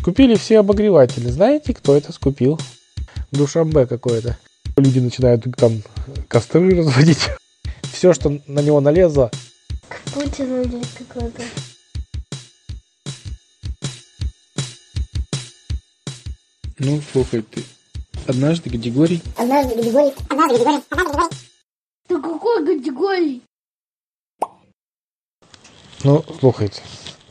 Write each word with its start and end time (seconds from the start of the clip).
Скупили 0.00 0.34
все 0.34 0.60
обогреватели. 0.60 1.28
Знаете, 1.28 1.74
кто 1.74 1.94
это 1.94 2.10
скупил? 2.10 2.58
Душамбе 3.32 3.86
какое-то. 3.86 4.38
Люди 4.78 4.98
начинают 4.98 5.44
там 5.58 5.82
костры 6.26 6.74
разводить. 6.74 7.28
Все, 7.82 8.14
что 8.14 8.40
на 8.46 8.60
него 8.60 8.80
налезло. 8.80 9.30
Путин 10.14 10.62
или 10.62 10.82
какой-то. 10.96 11.42
Ну, 16.78 17.02
слухай, 17.12 17.42
ты 17.42 17.62
однажды 18.26 18.70
категорий. 18.70 19.20
Однажды 19.36 19.82
Григорий, 19.82 20.14
однажды 20.30 20.56
Григорий, 20.56 20.82
однажды 20.88 21.12
Григорий. 21.12 21.36
Ты 22.08 22.22
какой 22.22 22.64
категории? 22.64 23.42
Ну, 26.04 26.24
слухайте. 26.40 26.80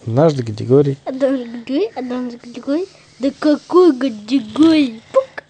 Однажды 0.06 0.44
категорий. 0.44 0.98
Однажды 1.06 1.46
категории, 1.46 1.92
однажды 1.98 2.38
категории. 2.38 2.88
Да 3.20 3.32
какой 3.40 3.98
категории? 3.98 5.02
Пук. 5.12 5.44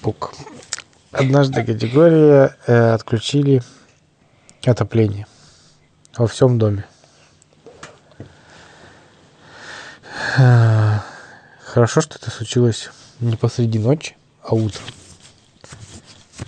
Пук. 0.00 0.34
Однажды 1.12 1.64
категория 1.64 2.56
э, 2.66 2.90
отключили 2.92 3.62
отопление 4.64 5.26
во 6.16 6.26
всем 6.26 6.58
доме. 6.58 6.84
А, 10.38 11.04
Хорошо, 11.76 12.00
что 12.00 12.16
это 12.16 12.30
случилось 12.30 12.88
не 13.20 13.36
посреди 13.36 13.78
ночи, 13.78 14.16
а 14.42 14.54
утром. 14.54 14.82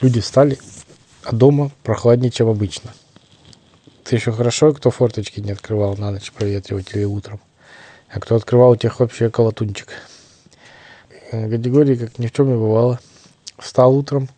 Люди 0.00 0.20
встали, 0.22 0.58
а 1.22 1.34
дома 1.34 1.70
прохладнее, 1.83 2.30
чем 2.30 2.48
обычно. 2.48 2.95
Это 4.08 4.16
еще 4.16 4.32
хорошо, 4.32 4.72
кто 4.72 4.90
форточки 4.90 5.38
не 5.40 5.50
открывал 5.50 5.94
на 5.98 6.10
ночь 6.10 6.32
проветривать 6.32 6.94
или 6.94 7.04
утром. 7.04 7.40
А 8.08 8.18
кто 8.20 8.36
открывал, 8.36 8.70
у 8.70 8.76
тех 8.76 9.00
вообще 9.00 9.28
колотунчик. 9.28 9.88
Э, 11.30 11.46
Категории, 11.50 11.94
как 11.94 12.18
ни 12.18 12.26
в 12.26 12.32
чем 12.32 12.48
не 12.48 12.54
бывало. 12.54 13.00
Встал 13.58 13.94
утром, 13.94 14.30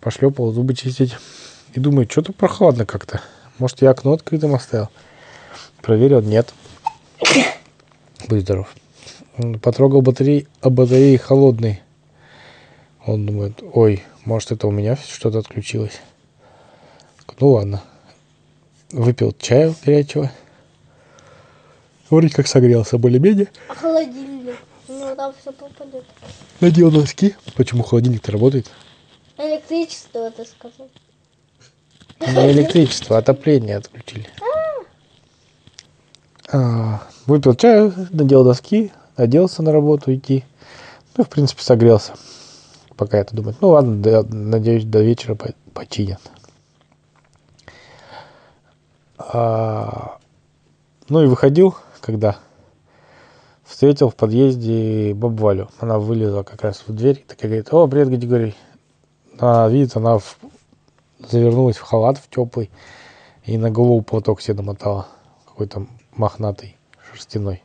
пошлепал 0.00 0.50
зубы 0.50 0.72
чистить. 0.72 1.14
И 1.74 1.78
думаю, 1.78 2.08
что-то 2.10 2.32
прохладно 2.32 2.86
как-то. 2.86 3.20
Может, 3.58 3.82
я 3.82 3.90
окно 3.90 4.14
открытым 4.14 4.54
оставил? 4.54 4.88
Проверил, 5.82 6.22
нет. 6.22 6.54
Будь 8.28 8.40
здоров. 8.40 8.74
Потрогал 9.60 10.00
батареи, 10.00 10.48
а 10.62 10.70
батареи 10.70 11.18
холодные. 11.18 11.82
Он 13.04 13.26
думает, 13.26 13.62
ой, 13.74 14.04
может, 14.24 14.52
это 14.52 14.66
у 14.66 14.70
меня 14.70 14.96
что-то 14.96 15.40
отключилось. 15.40 16.00
Ну 17.38 17.50
ладно. 17.50 17.82
Выпил 18.92 19.34
чаю 19.38 19.74
горячего. 19.84 20.30
Вроде 22.08 22.30
как 22.30 22.46
согрелся 22.46 22.98
более-менее. 22.98 23.48
А 23.68 23.74
холодильник? 23.74 24.56
Ну, 24.88 25.14
там 25.16 25.34
все 25.40 25.52
попадет. 25.52 26.04
Надел 26.60 26.90
носки. 26.92 27.34
Почему 27.56 27.82
холодильник-то 27.82 28.30
работает? 28.32 28.70
Электричество, 29.38 30.30
ты 30.30 30.44
сказал. 30.44 30.88
Не 32.20 32.52
электричество, 32.52 33.18
отопление 33.18 33.76
отключили. 33.76 34.26
А, 36.52 37.02
выпил 37.26 37.54
чаю, 37.56 37.92
надел 38.10 38.44
доски, 38.44 38.92
оделся 39.16 39.62
на 39.62 39.72
работу 39.72 40.14
идти. 40.14 40.44
Ну, 41.16 41.24
в 41.24 41.28
принципе, 41.28 41.62
согрелся. 41.62 42.14
Пока 42.96 43.18
это 43.18 43.34
думает. 43.34 43.56
Ну 43.60 43.70
ладно, 43.70 43.96
до- 44.00 44.22
надеюсь, 44.34 44.84
до 44.84 45.02
вечера 45.02 45.34
по- 45.34 45.52
починят. 45.74 46.20
А, 49.18 50.18
ну 51.08 51.22
и 51.22 51.26
выходил, 51.26 51.74
когда 52.00 52.36
встретил 53.64 54.10
в 54.10 54.16
подъезде 54.16 55.14
бабу 55.14 55.42
Валю. 55.42 55.70
Она 55.78 55.98
вылезла 55.98 56.42
как 56.42 56.62
раз 56.62 56.84
в 56.86 56.94
дверь. 56.94 57.24
Такая 57.26 57.48
говорит, 57.48 57.72
о, 57.72 57.86
привет, 57.86 58.08
Григорий. 58.08 58.54
А, 59.38 59.68
видит, 59.68 59.96
она 59.96 60.18
в- 60.18 60.38
завернулась 61.18 61.76
в 61.76 61.82
халат 61.82 62.18
в 62.18 62.28
теплый 62.28 62.70
и 63.44 63.58
на 63.58 63.70
голову 63.70 64.02
платок 64.02 64.40
себе 64.40 64.56
намотала. 64.56 65.06
Какой-то 65.46 65.86
мохнатый, 66.14 66.76
шерстяной. 67.10 67.62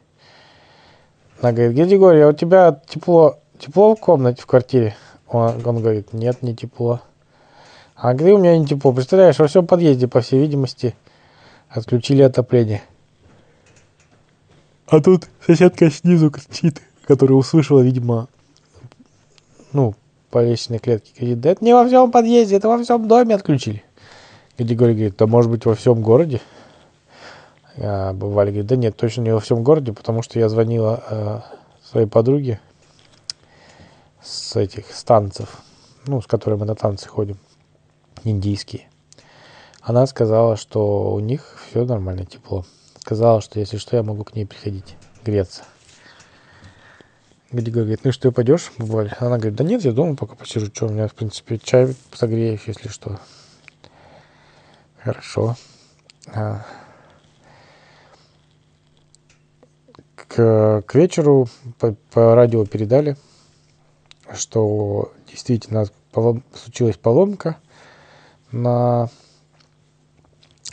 Она 1.42 1.52
говорит, 1.52 1.76
Григорий, 1.76 2.22
а 2.22 2.30
у 2.30 2.34
тебя 2.34 2.82
тепло, 2.88 3.40
тепло 3.58 3.96
в 3.96 4.00
комнате, 4.00 4.42
в 4.42 4.46
квартире? 4.46 4.96
Он, 5.28 5.56
он 5.66 5.82
говорит, 5.82 6.14
нет, 6.14 6.42
не 6.42 6.56
тепло. 6.56 7.02
А 7.96 8.14
где 8.14 8.32
у 8.34 8.38
меня 8.38 8.58
не 8.58 8.66
тепло? 8.66 8.94
Представляешь, 8.94 9.40
во 9.40 9.48
всем 9.48 9.66
подъезде, 9.68 10.08
по 10.08 10.22
всей 10.22 10.40
видимости, 10.40 10.96
отключили 11.74 12.22
отопление. 12.22 12.84
А 14.88 15.02
тут 15.02 15.28
соседка 15.46 15.90
снизу 15.90 16.30
кричит, 16.30 16.82
которая 17.06 17.38
услышала, 17.38 17.80
видимо, 17.80 18.28
ну, 19.72 19.96
по 20.30 20.44
лестничной 20.44 20.80
клетке. 20.80 21.14
Говорит, 21.18 21.40
да 21.40 21.52
это 21.52 21.64
не 21.64 21.74
во 21.74 21.86
всем 21.88 22.12
подъезде, 22.12 22.58
это 22.58 22.68
во 22.68 22.82
всем 22.84 23.08
доме 23.08 23.36
отключили. 23.36 23.84
Григорий 24.58 24.94
говорит, 24.94 25.16
да 25.18 25.28
может 25.28 25.50
быть 25.50 25.66
во 25.66 25.76
всем 25.76 26.02
городе? 26.02 26.42
А 27.78 28.14
Валя 28.14 28.52
говорит, 28.52 28.68
да 28.68 28.76
нет, 28.76 28.98
точно 28.98 29.22
не 29.22 29.34
во 29.34 29.40
всем 29.40 29.64
городе, 29.64 29.94
потому 29.94 30.22
что 30.22 30.40
я 30.40 30.50
звонила 30.50 31.04
э, 31.10 31.40
своей 31.84 32.08
подруге 32.08 32.60
с 34.22 34.56
этих 34.58 34.92
с 34.92 35.04
танцев, 35.04 35.62
ну, 36.06 36.22
с 36.22 36.28
которой 36.28 36.60
мы 36.60 36.66
на 36.66 36.76
танцы 36.76 37.08
ходим, 37.08 37.38
индийские. 38.26 38.91
Она 39.82 40.06
сказала, 40.06 40.58
что 40.58 41.12
у 41.12 41.20
них 41.20 41.58
все 41.68 41.86
нормально, 41.86 42.26
тепло. 42.26 42.66
Сказала, 43.00 43.42
что 43.42 43.60
если 43.60 43.78
что, 43.78 43.96
я 43.96 44.04
могу 44.04 44.24
к 44.24 44.36
ней 44.36 44.46
приходить, 44.46 44.96
греться. 45.26 45.64
Григорий 47.52 47.86
говорит, 47.86 48.06
ну 48.06 48.12
что, 48.12 48.32
пойдешь, 48.32 48.72
Валь? 48.78 49.14
Она 49.20 49.38
говорит, 49.38 49.56
да 49.56 49.64
нет, 49.64 49.84
я 49.84 49.92
дома 49.92 50.16
пока 50.16 50.36
посижу, 50.36 50.68
что 50.68 50.86
у 50.86 50.90
меня, 50.90 51.08
в 51.08 51.16
принципе, 51.16 51.58
чай 51.58 51.96
согреешь, 52.14 52.62
если 52.68 52.88
что. 52.90 53.20
Хорошо. 55.00 55.56
А. 56.28 56.64
К, 60.28 60.84
к 60.86 60.96
вечеру 60.96 61.50
по, 61.80 61.94
по 62.14 62.36
радио 62.36 62.66
передали, 62.66 63.18
что 64.34 65.12
действительно 65.28 65.88
случилась 66.54 66.98
поломка 66.98 67.58
на 68.52 69.10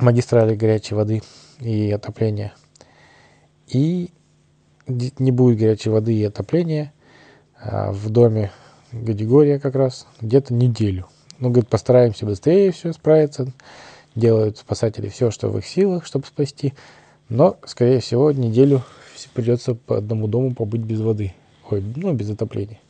магистрали 0.00 0.54
горячей 0.54 0.94
воды 0.94 1.22
и 1.60 1.90
отопления. 1.90 2.54
И 3.68 4.10
не 4.86 5.32
будет 5.32 5.58
горячей 5.58 5.90
воды 5.90 6.14
и 6.14 6.24
отопления 6.24 6.92
а, 7.60 7.92
в 7.92 8.08
доме 8.10 8.50
Гадигория 8.92 9.58
как 9.58 9.74
раз 9.74 10.06
где-то 10.20 10.54
неделю. 10.54 11.06
Ну, 11.38 11.50
говорит, 11.50 11.68
постараемся 11.68 12.26
быстрее 12.26 12.72
все 12.72 12.92
справиться. 12.92 13.52
Делают 14.14 14.58
спасатели 14.58 15.08
все, 15.08 15.30
что 15.30 15.48
в 15.48 15.58
их 15.58 15.66
силах, 15.66 16.04
чтобы 16.04 16.26
спасти. 16.26 16.72
Но, 17.28 17.58
скорее 17.66 18.00
всего, 18.00 18.32
неделю 18.32 18.82
придется 19.34 19.74
по 19.74 19.98
одному 19.98 20.26
дому 20.26 20.54
побыть 20.54 20.80
без 20.80 21.00
воды. 21.00 21.34
Ой, 21.70 21.84
ну, 21.96 22.12
без 22.14 22.30
отопления. 22.30 22.80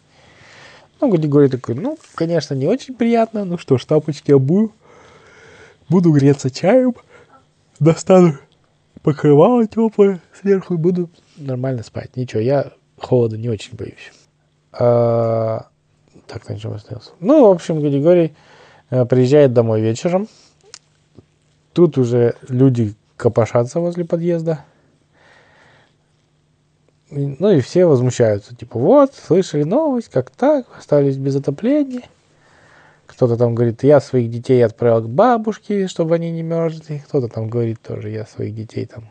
Ну, 1.00 1.10
Гадигорий 1.10 1.48
такой, 1.48 1.74
ну, 1.74 1.98
конечно, 2.14 2.54
не 2.54 2.66
очень 2.66 2.94
приятно. 2.94 3.44
Ну 3.44 3.58
что 3.58 3.78
ж, 3.78 3.84
тапочки 3.84 4.32
обую. 4.32 4.72
Буду 5.88 6.12
греться 6.12 6.50
чаем. 6.50 6.94
Достану 7.80 8.34
покрывало 9.02 9.66
теплое 9.66 10.20
сверху 10.38 10.74
и 10.74 10.76
буду 10.76 11.08
нормально 11.36 11.82
спать. 11.82 12.16
Ничего, 12.16 12.40
я 12.40 12.72
холода 12.98 13.38
не 13.38 13.48
очень 13.48 13.74
боюсь. 13.74 14.12
А, 14.72 15.66
так, 16.26 16.48
на 16.48 16.58
чем 16.58 16.72
остановился? 16.72 17.12
Ну, 17.20 17.46
в 17.46 17.50
общем, 17.50 17.80
Григорий 17.80 18.34
э, 18.90 19.06
приезжает 19.06 19.52
домой 19.52 19.80
вечером. 19.80 20.28
Тут 21.72 21.96
уже 21.96 22.34
люди 22.48 22.94
копошатся 23.16 23.80
возле 23.80 24.04
подъезда. 24.04 24.64
Ну 27.10 27.50
и 27.50 27.60
все 27.60 27.86
возмущаются. 27.86 28.54
Типа, 28.54 28.78
вот, 28.78 29.14
слышали 29.14 29.62
новость, 29.62 30.08
как 30.08 30.30
так, 30.30 30.66
остались 30.76 31.16
без 31.16 31.36
отопления. 31.36 32.02
Кто-то 33.18 33.36
там 33.36 33.56
говорит, 33.56 33.82
я 33.82 33.98
своих 33.98 34.30
детей 34.30 34.64
отправил 34.64 35.02
к 35.02 35.08
бабушке, 35.08 35.88
чтобы 35.88 36.14
они 36.14 36.30
не 36.30 36.42
мерзли. 36.42 37.02
Кто-то 37.04 37.26
там 37.26 37.48
говорит 37.48 37.80
тоже, 37.82 38.10
я 38.10 38.24
своих 38.24 38.54
детей 38.54 38.86
там 38.86 39.08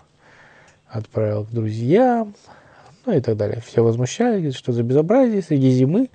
отправил 0.88 1.44
к 1.44 1.50
друзьям. 1.50 2.33
Ну 3.06 3.18
и 3.18 3.19
так 3.19 3.36
далее. 3.36 3.59
Все 3.59 3.83
возмущались, 3.83 4.56
что 4.56 4.71
за 4.71 4.83
безобразие 4.83 5.42
среди 5.42 5.71
зимы. 5.71 6.09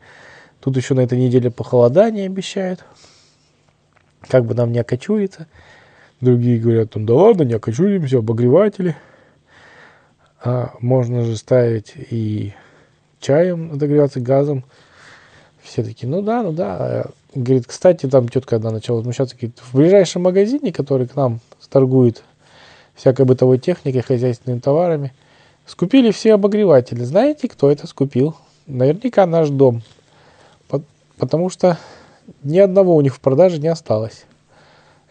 Тут 0.61 0.79
еще 0.79 0.95
на 0.95 1.01
этой 1.01 1.19
неделе 1.19 1.51
похолодание 1.51 2.25
обещают. 2.25 2.83
Как 4.27 4.47
бы 4.47 4.55
нам 4.55 4.73
не 4.73 4.79
окочуриться. 4.79 5.47
Другие 6.23 6.59
говорят, 6.59 6.95
ну 6.95 7.05
да 7.05 7.13
ладно, 7.13 7.43
не 7.43 7.53
окочуримся, 7.53 8.21
обогреватели. 8.21 8.97
А 10.43 10.73
можно 10.81 11.25
же 11.25 11.37
ставить 11.37 11.93
и 11.95 12.55
чаем 13.21 13.71
отогреваться 13.75 14.19
газом. 14.19 14.65
Все 15.61 15.85
такие, 15.85 16.09
ну 16.09 16.23
да, 16.23 16.43
ну 16.43 16.53
да. 16.53 17.11
Говорит, 17.35 17.67
кстати, 17.67 18.07
там 18.07 18.29
тетка 18.29 18.57
одна 18.57 18.71
начала 18.71 18.99
возмущаться, 18.99 19.37
говорит, 19.37 19.59
в 19.59 19.77
ближайшем 19.77 20.23
магазине, 20.23 20.73
который 20.73 21.09
к 21.09 21.17
нам 21.17 21.41
торгует 21.71 22.23
всякой 22.95 23.25
бытовой 23.25 23.59
техникой, 23.59 24.03
хозяйственными 24.03 24.61
товарами, 24.61 25.13
Скупили 25.67 26.11
все 26.11 26.35
обогреватели. 26.35 27.05
Знаете, 27.05 27.49
кто 27.49 27.71
это 27.71 27.87
скупил? 27.87 28.37
Наверняка 28.67 29.27
наш 29.27 29.49
дом. 29.49 29.83
По- 30.69 30.83
Потому 31.19 31.51
что 31.51 31.79
ни 32.43 32.59
одного 32.59 32.97
у 32.97 33.01
них 33.01 33.15
в 33.15 33.21
продаже 33.21 33.59
не 33.59 33.69
осталось 33.69 34.25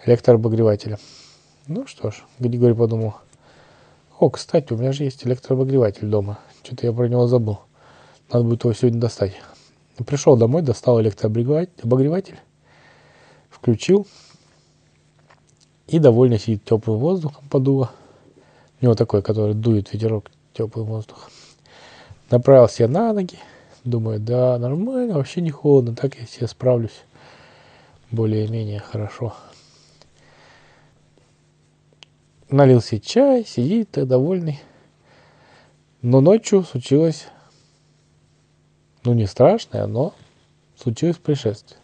электрообогревателя. 0.06 1.00
Ну 1.67 1.88
что 1.88 2.12
ж, 2.12 2.24
Григорий 2.39 2.74
подумал. 2.74 3.15
О, 4.19 4.29
кстати, 4.29 4.74
у 4.74 4.77
меня 4.77 4.91
же 4.91 5.03
есть 5.03 5.25
электрообогреватель 5.25 6.07
дома. 6.07 6.39
Что-то 6.63 6.85
я 6.85 6.94
про 6.94 7.07
него 7.07 7.27
забыл. 7.27 7.59
Надо 8.31 8.45
будет 8.45 8.63
его 8.63 8.74
сегодня 8.74 9.00
достать. 9.00 9.33
Пришел 9.97 10.38
домой, 10.38 10.61
достал 10.61 11.01
электрообогреватель, 11.01 11.73
обогреватель, 11.83 12.39
включил. 13.49 14.07
И 15.88 15.99
довольно 15.99 16.39
сидит 16.39 16.63
теплым 16.63 16.99
воздухом 16.99 17.43
подуло. 17.49 17.91
У 18.79 18.85
него 18.85 18.95
такой, 18.95 19.21
который 19.21 19.53
дует 19.53 19.91
ветерок, 19.91 20.31
теплый 20.53 20.85
воздух. 20.85 21.29
Направился 22.29 22.83
я 22.83 22.89
на 22.89 23.11
ноги. 23.11 23.38
Думаю, 23.83 24.19
да, 24.19 24.57
нормально, 24.57 25.15
вообще 25.15 25.41
не 25.41 25.49
холодно, 25.49 25.95
так 25.95 26.15
я 26.15 26.25
себе 26.25 26.47
справлюсь 26.47 27.03
более-менее 28.11 28.79
хорошо. 28.79 29.33
Налил 32.49 32.81
себе 32.81 33.01
чай, 33.01 33.45
сидит 33.45 33.91
довольный. 33.91 34.61
Но 36.01 36.21
ночью 36.21 36.63
случилось, 36.63 37.27
ну 39.03 39.13
не 39.13 39.27
страшное, 39.27 39.88
но 39.88 40.13
случилось 40.77 41.18
происшествие. 41.18 41.80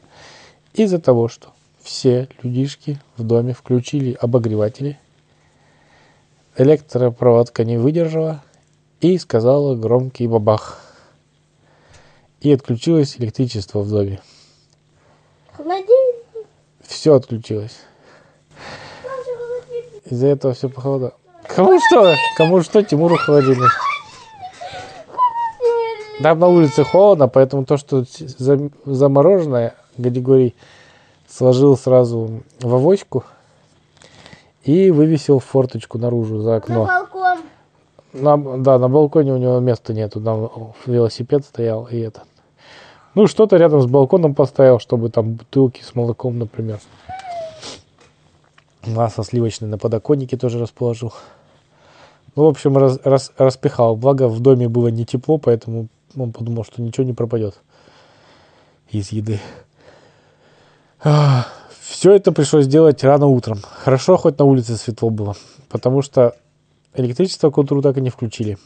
Из-за 0.73 0.99
того, 0.99 1.27
что 1.27 1.49
все 1.81 2.29
людишки 2.43 2.99
в 3.15 3.23
доме 3.23 3.53
включили 3.53 4.17
обогреватели, 4.19 4.99
электропроводка 6.55 7.63
не 7.63 7.77
выдержала 7.77 8.43
и 9.01 9.17
сказала 9.17 9.75
громкий 9.75 10.27
бабах. 10.27 10.81
И 12.41 12.51
отключилось 12.51 13.17
электричество 13.17 13.79
в 13.79 13.89
доме. 13.89 14.21
Все 16.81 17.15
отключилось. 17.15 17.79
Из-за 20.05 20.27
этого 20.27 20.53
все 20.53 20.69
похолодало. 20.69 21.13
Кому 21.47 21.79
что? 21.79 22.15
Кому 22.37 22.61
что? 22.61 22.83
Тимуру 22.83 23.15
холодильник. 23.17 23.71
Там 26.21 26.39
на 26.39 26.47
улице 26.47 26.83
холодно, 26.83 27.27
поэтому 27.27 27.65
то, 27.65 27.77
что 27.77 28.03
за- 28.37 28.69
замороженное, 28.85 29.75
Григорий 29.97 30.55
сложил 31.27 31.77
сразу 31.77 32.41
в 32.59 32.73
авоську 32.75 33.23
и 34.63 34.89
вывесил 34.91 35.39
в 35.39 35.45
форточку 35.45 35.97
наружу 35.99 36.39
за 36.39 36.49
На 36.51 36.55
окно. 36.57 36.85
балкон. 36.85 37.37
На- 38.13 38.57
да, 38.57 38.79
на 38.79 38.89
балконе 38.89 39.33
у 39.33 39.37
него 39.37 39.59
места 39.59 39.93
нету, 39.93 40.19
там 40.21 40.49
велосипед 40.85 41.45
стоял 41.45 41.85
и 41.85 41.99
это. 41.99 42.23
Ну, 43.13 43.27
что-то 43.27 43.57
рядом 43.57 43.81
с 43.81 43.85
балконом 43.85 44.33
поставил, 44.35 44.79
чтобы 44.79 45.09
там 45.09 45.33
бутылки 45.33 45.81
с 45.83 45.93
молоком, 45.95 46.39
например. 46.39 46.79
Масло 48.85 49.23
сливочное 49.23 49.69
на 49.69 49.77
подоконнике 49.77 50.37
тоже 50.37 50.59
расположил. 50.59 51.13
Ну, 52.35 52.45
в 52.45 52.47
общем, 52.47 52.77
раз- 52.77 52.99
рас- 53.03 53.31
распихал. 53.37 53.95
Благо 53.95 54.27
в 54.27 54.39
доме 54.39 54.69
было 54.69 54.87
не 54.89 55.05
тепло, 55.05 55.37
поэтому 55.37 55.87
он 56.15 56.31
подумал, 56.31 56.63
что 56.63 56.81
ничего 56.81 57.05
не 57.05 57.13
пропадет 57.13 57.55
из 58.89 59.11
еды. 59.11 59.39
Все 60.99 62.11
это 62.11 62.31
пришлось 62.31 62.67
делать 62.67 63.03
рано 63.03 63.27
утром. 63.27 63.59
Хорошо, 63.63 64.17
хоть 64.17 64.37
на 64.39 64.45
улице 64.45 64.75
светло 64.75 65.09
было, 65.09 65.35
потому 65.69 66.01
что 66.01 66.35
электричество 66.93 67.49
к 67.49 67.57
утру 67.57 67.81
так 67.81 67.97
и 67.97 68.01
не 68.01 68.09
включили. 68.09 68.57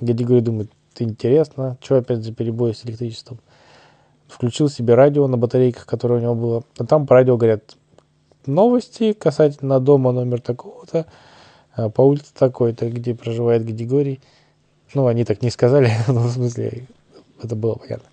Григорий 0.00 0.40
думает, 0.40 0.70
интересно, 0.98 1.76
что 1.80 1.96
опять 1.96 2.24
за 2.24 2.32
перебой 2.32 2.74
с 2.74 2.84
электричеством. 2.84 3.38
Включил 4.28 4.68
себе 4.68 4.94
радио 4.94 5.26
на 5.28 5.36
батарейках, 5.36 5.86
которое 5.86 6.18
у 6.18 6.22
него 6.22 6.34
было. 6.34 6.64
А 6.78 6.84
там 6.84 7.06
по 7.06 7.14
радио 7.14 7.36
говорят 7.36 7.76
новости 8.46 9.12
касательно 9.12 9.80
дома 9.80 10.12
номер 10.12 10.40
такого-то, 10.40 11.06
а, 11.76 11.90
по 11.90 12.02
улице 12.02 12.32
такой-то, 12.36 12.90
где 12.90 13.14
проживает 13.14 13.64
Григорий. 13.64 14.20
Ну, 14.94 15.06
они 15.06 15.24
так 15.24 15.42
не 15.42 15.50
сказали, 15.50 15.90
но 16.08 16.20
в 16.20 16.30
смысле, 16.30 16.86
это 17.42 17.56
было 17.56 17.74
понятно. 17.74 18.08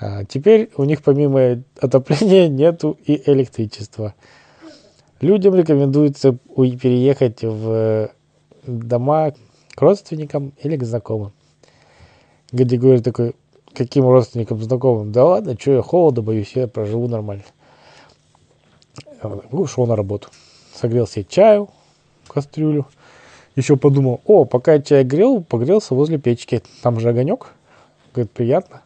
А, 0.00 0.24
теперь 0.24 0.70
у 0.76 0.84
них 0.84 1.02
помимо 1.02 1.62
отопления 1.80 2.48
нету 2.48 2.96
и 3.04 3.20
электричества. 3.30 4.14
Людям 5.20 5.56
рекомендуется 5.56 6.38
переехать 6.54 7.42
в 7.42 8.10
дома 8.64 9.32
к 9.74 9.82
родственникам 9.82 10.52
или 10.62 10.76
к 10.76 10.84
знакомым. 10.84 11.32
Григорий 12.52 13.00
такой, 13.00 13.34
каким 13.74 14.08
родственникам, 14.08 14.62
знакомым? 14.62 15.10
Да 15.10 15.24
ладно, 15.24 15.56
что 15.58 15.72
я 15.72 15.82
холода 15.82 16.22
боюсь, 16.22 16.52
я 16.54 16.68
проживу 16.68 17.08
нормально. 17.08 17.42
Ушел 19.50 19.86
на 19.86 19.96
работу. 19.96 20.28
Согрел 20.74 21.08
себе 21.08 21.26
чаю, 21.28 21.68
кастрюлю. 22.28 22.86
Еще 23.58 23.76
подумал, 23.76 24.20
о, 24.24 24.44
пока 24.44 24.74
я 24.74 24.80
чай 24.80 25.02
грел, 25.02 25.42
погрелся 25.42 25.92
возле 25.96 26.16
печки. 26.16 26.62
Там 26.80 27.00
же 27.00 27.08
огонек. 27.08 27.54
Говорит, 28.14 28.30
приятно. 28.30 28.82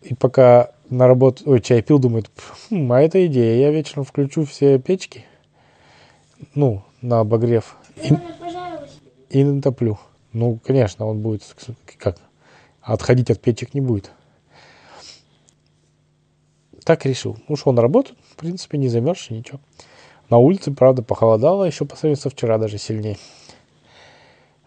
И 0.00 0.14
пока 0.14 0.70
на 0.88 1.06
работу, 1.06 1.42
ой, 1.44 1.60
чай 1.60 1.82
пил, 1.82 1.98
думает, 1.98 2.30
«Хм, 2.70 2.90
а 2.90 3.02
это 3.02 3.26
идея. 3.26 3.60
Я 3.60 3.70
вечером 3.70 4.04
включу 4.04 4.46
все 4.46 4.78
печки, 4.78 5.26
ну, 6.54 6.82
на 7.02 7.20
обогрев, 7.20 7.76
и, 7.96 8.14
и 9.28 9.44
натоплю. 9.44 9.98
Ну, 10.32 10.58
конечно, 10.64 11.04
он 11.04 11.20
будет, 11.20 11.42
как, 11.98 12.16
отходить 12.80 13.30
от 13.30 13.42
печек 13.42 13.74
не 13.74 13.82
будет. 13.82 14.10
Так 16.82 17.04
решил. 17.04 17.36
Ушел 17.46 17.74
на 17.74 17.82
работу, 17.82 18.14
в 18.30 18.36
принципе, 18.36 18.78
не 18.78 18.88
замерзший, 18.88 19.36
ничего. 19.36 19.60
На 20.30 20.36
улице, 20.38 20.72
правда, 20.72 21.02
похолодало, 21.02 21.64
еще 21.64 21.84
по 21.86 21.96
сравнению 21.96 22.30
вчера 22.30 22.58
даже 22.58 22.76
сильнее. 22.78 23.16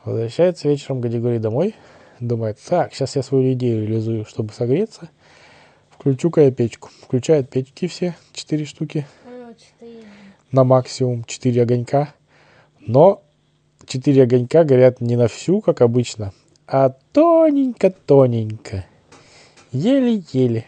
Возвращается 0.04 0.68
вечером 0.68 1.02
Гадигорий 1.02 1.38
домой, 1.38 1.76
думает, 2.20 2.58
так, 2.68 2.94
сейчас 2.94 3.16
я 3.16 3.22
свою 3.22 3.54
идею 3.54 3.86
реализую, 3.86 4.26
чтобы 4.26 4.54
согреться. 4.54 5.10
Включу-ка 5.92 6.42
я 6.42 6.52
печку. 6.52 6.90
Включает 7.04 7.52
печки 7.52 7.88
все, 7.88 8.16
четыре 8.34 8.66
штуки 8.66 9.06
четыре. 9.58 10.04
на 10.52 10.64
максимум 10.64 11.24
4 11.26 11.62
огонька. 11.62 12.14
Но 12.80 13.22
4 13.86 14.24
огонька 14.24 14.64
горят 14.64 15.00
не 15.00 15.16
на 15.16 15.28
всю, 15.28 15.62
как 15.62 15.82
обычно, 15.82 16.34
а 16.66 16.96
тоненько-тоненько. 17.12 18.86
Еле-еле. 19.72 20.66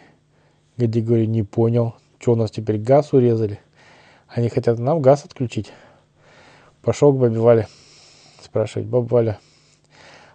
Гадигорий 0.77 1.25
не 1.25 1.41
понял, 1.41 1.95
что 2.19 2.33
у 2.33 2.35
нас 2.35 2.51
теперь 2.51 2.77
газ 2.77 3.13
урезали. 3.13 3.59
Они 4.33 4.49
хотят 4.49 4.79
нам 4.79 4.99
газ 4.99 5.25
отключить. 5.25 5.71
Пошел 6.81 7.13
к 7.13 7.17
бабе 7.17 7.39
Вале. 7.39 7.67
Спрашивает, 8.41 8.87
баба 8.87 9.05
Валя. 9.05 9.39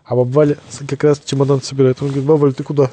А 0.04 0.14
баба 0.14 0.28
Валя 0.28 0.56
как 0.88 1.02
раз 1.02 1.20
чемодан 1.24 1.60
собирает. 1.60 2.00
Он 2.00 2.08
говорит, 2.08 2.26
баба 2.26 2.38
Валя, 2.38 2.52
ты 2.52 2.62
куда? 2.62 2.90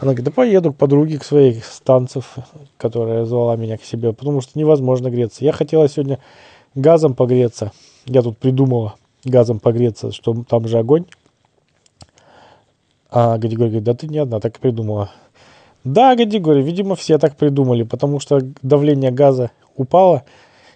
Она 0.00 0.12
говорит, 0.12 0.24
да 0.24 0.30
поеду 0.32 0.72
к 0.72 0.76
подруге, 0.76 1.18
к 1.18 1.24
своей 1.24 1.60
с 1.62 1.80
танцев, 1.80 2.36
которая 2.78 3.24
звала 3.26 3.54
меня 3.56 3.78
к 3.78 3.84
себе, 3.84 4.12
потому 4.12 4.40
что 4.40 4.58
невозможно 4.58 5.08
греться. 5.08 5.44
Я 5.44 5.52
хотела 5.52 5.88
сегодня 5.88 6.18
газом 6.74 7.14
погреться. 7.14 7.70
Я 8.06 8.22
тут 8.22 8.36
придумала 8.36 8.96
газом 9.24 9.60
погреться, 9.60 10.10
что 10.10 10.44
там 10.48 10.66
же 10.66 10.78
огонь. 10.78 11.04
А 13.08 13.38
Гадигорий 13.38 13.70
говорит, 13.70 13.84
да 13.84 13.94
ты 13.94 14.08
не 14.08 14.18
одна 14.18 14.40
так 14.40 14.58
придумала. 14.58 15.12
Да, 15.84 16.16
Гадигорий, 16.16 16.62
видимо, 16.62 16.96
все 16.96 17.18
так 17.18 17.36
придумали, 17.36 17.84
потому 17.84 18.18
что 18.18 18.40
давление 18.62 19.10
газа 19.12 19.52
упало, 19.80 20.24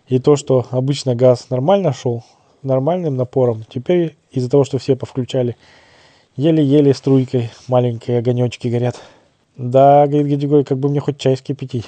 и 0.08 0.18
то, 0.18 0.36
что 0.36 0.66
обычно 0.70 1.14
газ 1.14 1.50
нормально 1.50 1.92
шел, 1.92 2.24
нормальным 2.62 3.16
напором, 3.16 3.64
теперь 3.68 4.16
из-за 4.30 4.50
того, 4.50 4.64
что 4.64 4.78
все 4.78 4.96
повключали, 4.96 5.56
еле-еле 6.36 6.92
струйкой 6.94 7.50
маленькие 7.68 8.18
огонечки 8.18 8.68
горят. 8.68 9.00
Да, 9.56 10.06
говорит 10.06 10.28
Гадигорий, 10.28 10.64
как 10.64 10.78
бы 10.78 10.88
мне 10.88 11.00
хоть 11.00 11.18
чай 11.18 11.36
вскипятить. 11.36 11.86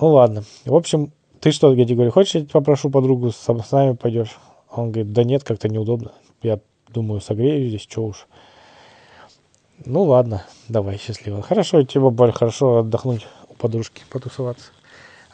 Ну 0.00 0.08
ладно. 0.08 0.44
В 0.64 0.74
общем, 0.74 1.10
ты 1.40 1.50
что, 1.50 1.74
Гадигорий, 1.74 2.10
хочешь, 2.10 2.34
я 2.34 2.44
попрошу 2.44 2.90
подругу, 2.90 3.32
с, 3.32 3.36
с 3.36 3.72
нами 3.72 3.94
пойдешь? 3.94 4.38
Он 4.70 4.92
говорит, 4.92 5.12
да 5.12 5.24
нет, 5.24 5.42
как-то 5.42 5.68
неудобно. 5.68 6.12
Я 6.42 6.60
думаю, 6.88 7.20
согрею 7.20 7.68
здесь, 7.68 7.82
что 7.82 8.04
уж. 8.04 8.26
Ну 9.84 10.04
ладно, 10.04 10.44
давай, 10.68 10.98
счастливо. 10.98 11.42
Хорошо, 11.42 11.82
тебе, 11.82 12.02
бабуль, 12.02 12.32
хорошо 12.32 12.78
отдохнуть 12.78 13.26
у 13.48 13.54
подружки, 13.54 14.02
потусоваться. 14.10 14.70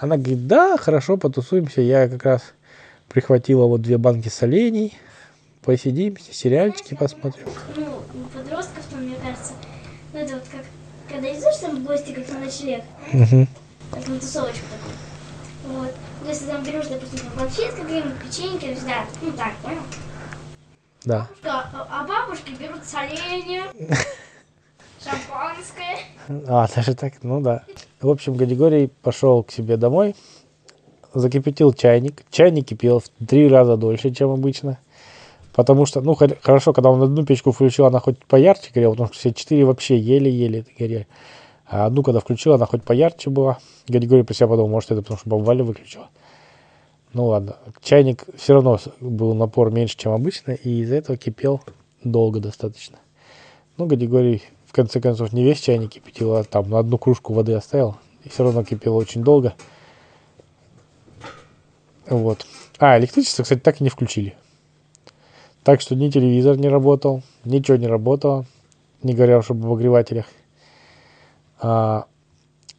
Она 0.03 0.17
говорит, 0.17 0.49
да, 0.49 0.77
хорошо, 0.79 1.17
потусуемся. 1.17 1.81
Я 1.81 2.09
как 2.09 2.25
раз 2.25 2.43
прихватила 3.09 3.67
вот 3.67 3.83
две 3.83 3.99
банки 3.99 4.29
солений. 4.29 4.99
Посидим, 5.63 6.17
сериальчики 6.19 6.95
посмотрим. 6.95 7.47
Ну, 7.77 8.03
подростков, 8.35 8.85
там, 8.91 9.05
мне 9.05 9.15
кажется, 9.15 9.53
ну, 10.13 10.19
это 10.19 10.35
вот 10.35 10.43
как, 10.51 10.63
когда 11.09 11.33
идешь 11.33 11.57
там 11.61 11.77
в 11.77 11.85
гости, 11.85 12.11
как 12.11 12.29
на 12.33 12.41
ночлег, 12.41 12.83
как 13.93 14.09
на 14.09 14.19
тусовочку 14.19 14.65
такую. 14.73 15.79
Вот. 15.79 15.95
Ну, 16.21 16.29
Если 16.29 16.47
там 16.47 16.65
берешь, 16.65 16.89
допустим, 16.89 17.21
там 17.21 17.39
конфет 17.39 17.73
какие-нибудь, 17.73 18.19
печеньки, 18.25 18.65
то 18.65 18.71
есть, 18.71 18.85
да, 18.85 19.05
ну 19.23 19.31
так, 19.31 19.55
понял? 19.59 19.83
Да. 21.05 21.29
Да, 21.45 21.71
а 21.73 22.01
а 22.01 22.07
бабушки 22.09 22.51
берут 22.59 22.85
соленья, 22.85 23.67
шампанское. 25.03 25.99
А, 26.49 26.67
даже 26.75 26.95
так, 26.95 27.15
ну 27.23 27.41
да. 27.41 27.65
В 28.01 28.09
общем, 28.09 28.35
Гадигорий 28.35 28.89
пошел 29.03 29.43
к 29.43 29.51
себе 29.51 29.77
домой, 29.77 30.15
закипятил 31.15 31.73
чайник. 31.73 32.23
Чайник 32.31 32.67
кипел 32.67 33.01
в 33.01 33.09
три 33.27 33.49
раза 33.49 33.77
дольше, 33.77 34.11
чем 34.11 34.31
обычно. 34.31 34.79
Потому 35.55 35.85
что, 35.85 36.01
ну, 36.01 36.15
хор- 36.15 36.39
хорошо, 36.41 36.73
когда 36.73 36.91
он 36.91 37.03
одну 37.03 37.27
печку 37.27 37.53
включил, 37.53 37.85
она 37.85 38.01
хоть 38.01 38.25
поярче 38.25 38.71
горела, 38.75 38.93
потому 38.93 39.09
что 39.09 39.19
все 39.19 39.33
четыре 39.33 39.65
вообще 39.65 39.99
еле-еле 39.99 40.65
горели. 40.79 41.07
А 41.67 41.87
одну, 41.87 42.03
когда 42.03 42.21
включил, 42.21 42.55
она 42.55 42.67
хоть 42.67 42.83
поярче 42.83 43.29
была. 43.31 43.59
Гадигорий 43.89 44.25
про 44.25 44.35
себя 44.35 44.49
подумал, 44.49 44.71
может, 44.71 44.91
это 44.91 45.03
потому 45.03 45.19
что 45.19 45.29
баба 45.29 45.43
Валя 45.43 45.65
выключила. 45.65 46.09
Ну 47.13 47.27
ладно, 47.27 47.57
чайник 47.83 48.25
все 48.37 48.55
равно 48.55 48.79
был 49.01 49.35
напор 49.35 49.71
меньше, 49.71 49.97
чем 49.99 50.13
обычно, 50.13 50.53
и 50.53 50.81
из-за 50.81 50.97
этого 50.97 51.19
кипел 51.19 51.61
долго 52.03 52.41
достаточно. 52.41 52.99
Ну, 53.77 53.87
Гадигорий 53.87 54.43
в 54.73 54.75
конце 54.75 55.03
концов 55.03 55.35
не 55.35 55.45
весь 55.45 55.61
чайник 55.61 55.91
кипятил, 55.91 56.35
а 56.35 56.45
там 56.45 56.71
на 56.71 56.79
одну 56.79 56.97
кружку 56.97 57.35
воды 57.35 57.53
оставил. 57.53 57.97
И 58.25 58.31
все 58.31 58.43
равно 58.43 58.65
кипело 58.65 58.95
очень 58.95 59.23
долго. 59.23 59.53
Вот. 62.07 62.47
А, 62.79 62.99
электричество, 62.99 63.43
кстати, 63.43 63.61
так 63.61 63.83
и 63.83 63.85
не 63.85 63.91
включили. 63.91 64.35
Так 65.63 65.83
что 65.83 65.95
ни 65.95 66.09
телевизор 66.09 66.57
не 66.57 66.71
работал, 66.71 67.23
ничего 67.45 67.77
не 67.77 67.87
работало, 67.87 68.47
не 69.03 69.13
говоря 69.13 69.39
уж 69.39 69.51
об 69.51 69.63
обогревателях. 69.63 70.25
А, 71.61 72.07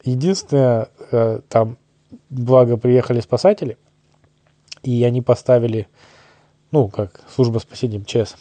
единственное, 0.04 0.90
э, 1.12 1.42
там, 1.48 1.78
благо, 2.32 2.76
приехали 2.76 3.20
спасатели, 3.20 3.78
и 4.82 5.04
они 5.04 5.22
поставили, 5.22 5.88
ну, 6.72 6.88
как 6.88 7.22
служба 7.30 7.60
спасения 7.60 8.00
МЧС, 8.00 8.36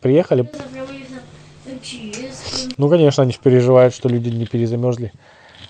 приехали, 0.00 0.50
ну, 2.76 2.88
конечно, 2.88 3.22
они 3.22 3.34
переживают, 3.42 3.94
что 3.94 4.08
люди 4.08 4.28
не 4.28 4.46
перезамерзли. 4.46 5.12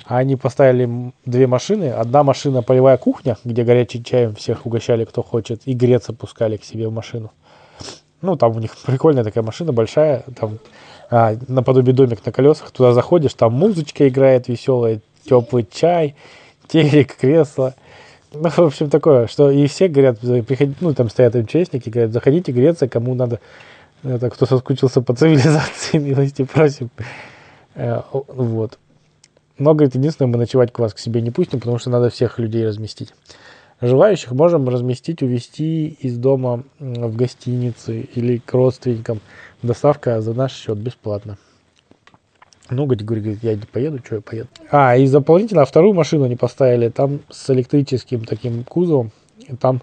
А 0.07 0.19
они 0.19 0.37
поставили 0.37 1.13
две 1.27 1.47
машины. 1.47 1.91
Одна 1.91 2.23
машина 2.23 2.63
полевая 2.63 2.97
кухня, 2.97 3.37
где 3.45 3.63
горячим 3.63 4.05
чаем 4.05 4.35
всех 4.35 4.65
угощали, 4.65 5.05
кто 5.05 5.23
хочет, 5.23 5.63
и 5.67 5.75
греться 5.75 6.13
пускали 6.13 6.57
к 6.57 6.65
себе 6.65 6.89
в 6.89 6.93
машину. 6.93 7.31
Ну, 8.23 8.37
там 8.37 8.57
у 8.57 8.59
них 8.61 8.77
прикольная 8.87 9.25
такая 9.25 9.45
машина, 9.45 9.73
большая, 9.73 10.25
там 10.39 10.59
а, 11.11 11.37
наподобие 11.47 11.95
домик 11.95 12.25
на 12.25 12.33
колесах. 12.33 12.71
Туда 12.71 12.93
заходишь, 12.93 13.35
там 13.35 13.53
музычка 13.53 14.09
играет 14.09 14.49
веселая, 14.49 15.01
теплый 15.29 15.67
чай, 15.71 16.15
телек, 16.69 17.17
кресло. 17.17 17.75
Ну, 18.33 18.49
в 18.49 18.59
общем, 18.59 18.91
такое, 18.91 19.27
что 19.27 19.51
и 19.51 19.67
все 19.67 19.89
говорят, 19.89 20.21
приходи, 20.21 20.75
ну, 20.81 20.93
там 20.93 21.09
стоят 21.09 21.35
МЧСники, 21.35 21.89
говорят, 21.89 22.13
заходите 22.13 22.53
греться, 22.53 22.87
кому 22.87 23.15
надо, 23.15 23.41
это, 24.03 24.31
кто 24.31 24.47
соскучился 24.47 25.01
по 25.03 25.15
цивилизации, 25.15 25.99
милости 25.99 26.45
просим. 26.45 26.91
Э, 27.75 28.03
Вот. 28.13 28.79
Но, 29.59 29.75
говорит, 29.75 29.97
единственное, 29.97 30.29
мы 30.29 30.39
ночевать 30.39 30.73
к 30.73 30.79
вас 30.79 30.95
к 30.95 30.99
себе 30.99 31.21
не 31.21 31.31
пустим, 31.31 31.59
потому 31.59 31.79
что 31.79 31.91
надо 31.91 32.11
всех 32.11 32.39
людей 32.39 32.65
разместить. 32.65 33.13
Желающих 33.81 34.33
можем 34.33 34.69
разместить, 34.69 35.23
увезти 35.23 35.89
из 36.01 36.17
дома 36.17 36.65
в 36.79 37.17
гостиницы 37.17 38.01
или 38.01 38.39
к 38.39 38.53
родственникам. 38.53 39.21
Доставка 39.63 40.21
за 40.21 40.35
наш 40.35 40.53
счет 40.53 40.79
бесплатно. 40.79 41.39
Ну, 42.71 42.85
говорит, 42.85 43.05
говорит, 43.05 43.39
я 43.43 43.55
не 43.55 43.63
поеду, 43.63 44.01
что 44.05 44.17
я 44.17 44.21
поеду. 44.21 44.49
А, 44.71 44.97
и 44.97 45.09
дополнительно 45.09 45.65
вторую 45.65 45.95
машину 45.95 46.25
они 46.25 46.37
поставили, 46.37 46.89
там 46.89 47.21
с 47.31 47.49
электрическим 47.51 48.25
таким 48.25 48.63
кузовом, 48.63 49.11
там 49.59 49.81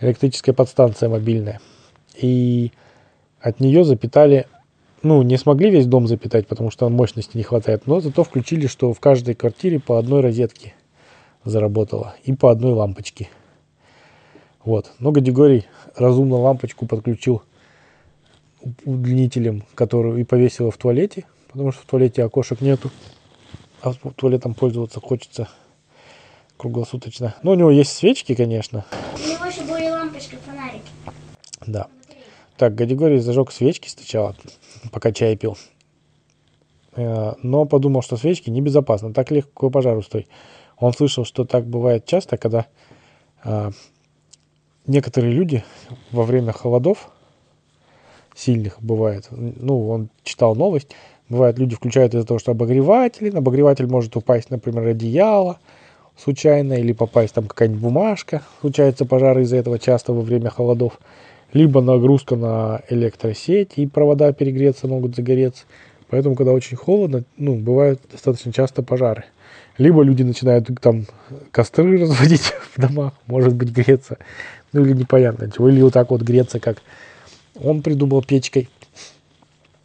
электрическая 0.00 0.54
подстанция 0.54 1.08
мобильная. 1.08 1.60
И 2.16 2.72
от 3.46 3.60
нее 3.60 3.84
запитали, 3.84 4.48
ну, 5.04 5.22
не 5.22 5.36
смогли 5.36 5.70
весь 5.70 5.86
дом 5.86 6.08
запитать, 6.08 6.48
потому 6.48 6.72
что 6.72 6.88
мощности 6.88 7.36
не 7.36 7.44
хватает, 7.44 7.86
но 7.86 8.00
зато 8.00 8.24
включили, 8.24 8.66
что 8.66 8.92
в 8.92 8.98
каждой 8.98 9.36
квартире 9.36 9.78
по 9.78 9.98
одной 10.00 10.20
розетке 10.20 10.74
заработало 11.44 12.16
и 12.24 12.32
по 12.32 12.50
одной 12.50 12.72
лампочке. 12.72 13.28
Вот. 14.64 14.90
Но 14.98 15.12
Гадигорий 15.12 15.66
разумно 15.94 16.38
лампочку 16.38 16.86
подключил 16.86 17.42
удлинителем, 18.84 19.62
которую 19.76 20.18
и 20.18 20.24
повесила 20.24 20.72
в 20.72 20.76
туалете, 20.76 21.24
потому 21.46 21.70
что 21.70 21.82
в 21.82 21.84
туалете 21.84 22.24
окошек 22.24 22.60
нету, 22.60 22.90
а 23.80 23.92
туалетом 24.16 24.54
пользоваться 24.54 24.98
хочется 24.98 25.48
круглосуточно. 26.56 27.36
Но 27.44 27.52
у 27.52 27.54
него 27.54 27.70
есть 27.70 27.92
свечки, 27.92 28.34
конечно, 28.34 28.84
У 29.14 29.18
него 29.28 29.44
еще 29.44 29.62
были 29.62 29.88
лампочки, 29.88 30.36
фонарики. 30.44 30.90
да. 31.64 31.86
Так, 32.56 32.74
Гадигорий 32.74 33.18
зажег 33.18 33.52
свечки 33.52 33.88
сначала, 33.88 34.34
пока 34.90 35.12
чай 35.12 35.36
пил. 35.36 35.58
Э, 36.94 37.34
Но 37.42 37.66
подумал, 37.66 38.02
что 38.02 38.16
свечки 38.16 38.50
небезопасно, 38.50 39.12
так 39.12 39.30
легко 39.30 39.70
пожару 39.70 40.02
стоит. 40.02 40.28
Он 40.78 40.92
слышал, 40.92 41.24
что 41.24 41.44
так 41.44 41.66
бывает 41.66 42.06
часто, 42.06 42.36
когда 42.36 42.66
а, 43.42 43.70
некоторые 44.86 45.32
люди 45.32 45.64
во 46.12 46.22
время 46.22 46.52
холодов 46.52 47.10
сильных 48.34 48.82
бывает, 48.82 49.28
ну, 49.30 49.88
он 49.88 50.10
читал 50.22 50.54
новость, 50.54 50.90
бывает, 51.30 51.58
люди 51.58 51.74
включают 51.74 52.14
из-за 52.14 52.26
того, 52.26 52.38
что 52.38 52.50
обогреватель, 52.52 53.32
на 53.32 53.38
обогреватель 53.38 53.86
может 53.86 54.16
упасть, 54.16 54.50
например, 54.50 54.86
одеяло 54.86 55.58
случайно, 56.16 56.74
или 56.74 56.92
попасть 56.92 57.34
там 57.34 57.46
какая-нибудь 57.46 57.82
бумажка, 57.82 58.42
случаются 58.60 59.06
пожары 59.06 59.42
из-за 59.42 59.56
этого 59.56 59.78
часто 59.78 60.12
во 60.12 60.20
время 60.20 60.50
холодов, 60.50 60.98
либо 61.52 61.80
нагрузка 61.80 62.36
на 62.36 62.82
электросеть, 62.88 63.72
и 63.76 63.86
провода 63.86 64.32
перегреться 64.32 64.88
могут 64.88 65.16
загореться. 65.16 65.64
Поэтому, 66.08 66.34
когда 66.34 66.52
очень 66.52 66.76
холодно, 66.76 67.24
ну, 67.36 67.56
бывают 67.56 68.00
достаточно 68.10 68.52
часто 68.52 68.82
пожары. 68.82 69.24
Либо 69.78 70.02
люди 70.02 70.22
начинают 70.22 70.68
там 70.80 71.06
костры 71.50 71.98
разводить 72.00 72.52
в 72.74 72.80
домах, 72.80 73.14
может 73.26 73.54
быть, 73.54 73.70
греться. 73.70 74.18
Ну, 74.72 74.84
или 74.84 74.92
непонятно 74.92 75.50
чего. 75.50 75.68
Или 75.68 75.82
вот 75.82 75.92
так 75.92 76.10
вот 76.10 76.22
греться, 76.22 76.60
как 76.60 76.82
он 77.62 77.82
придумал 77.82 78.22
печкой. 78.22 78.68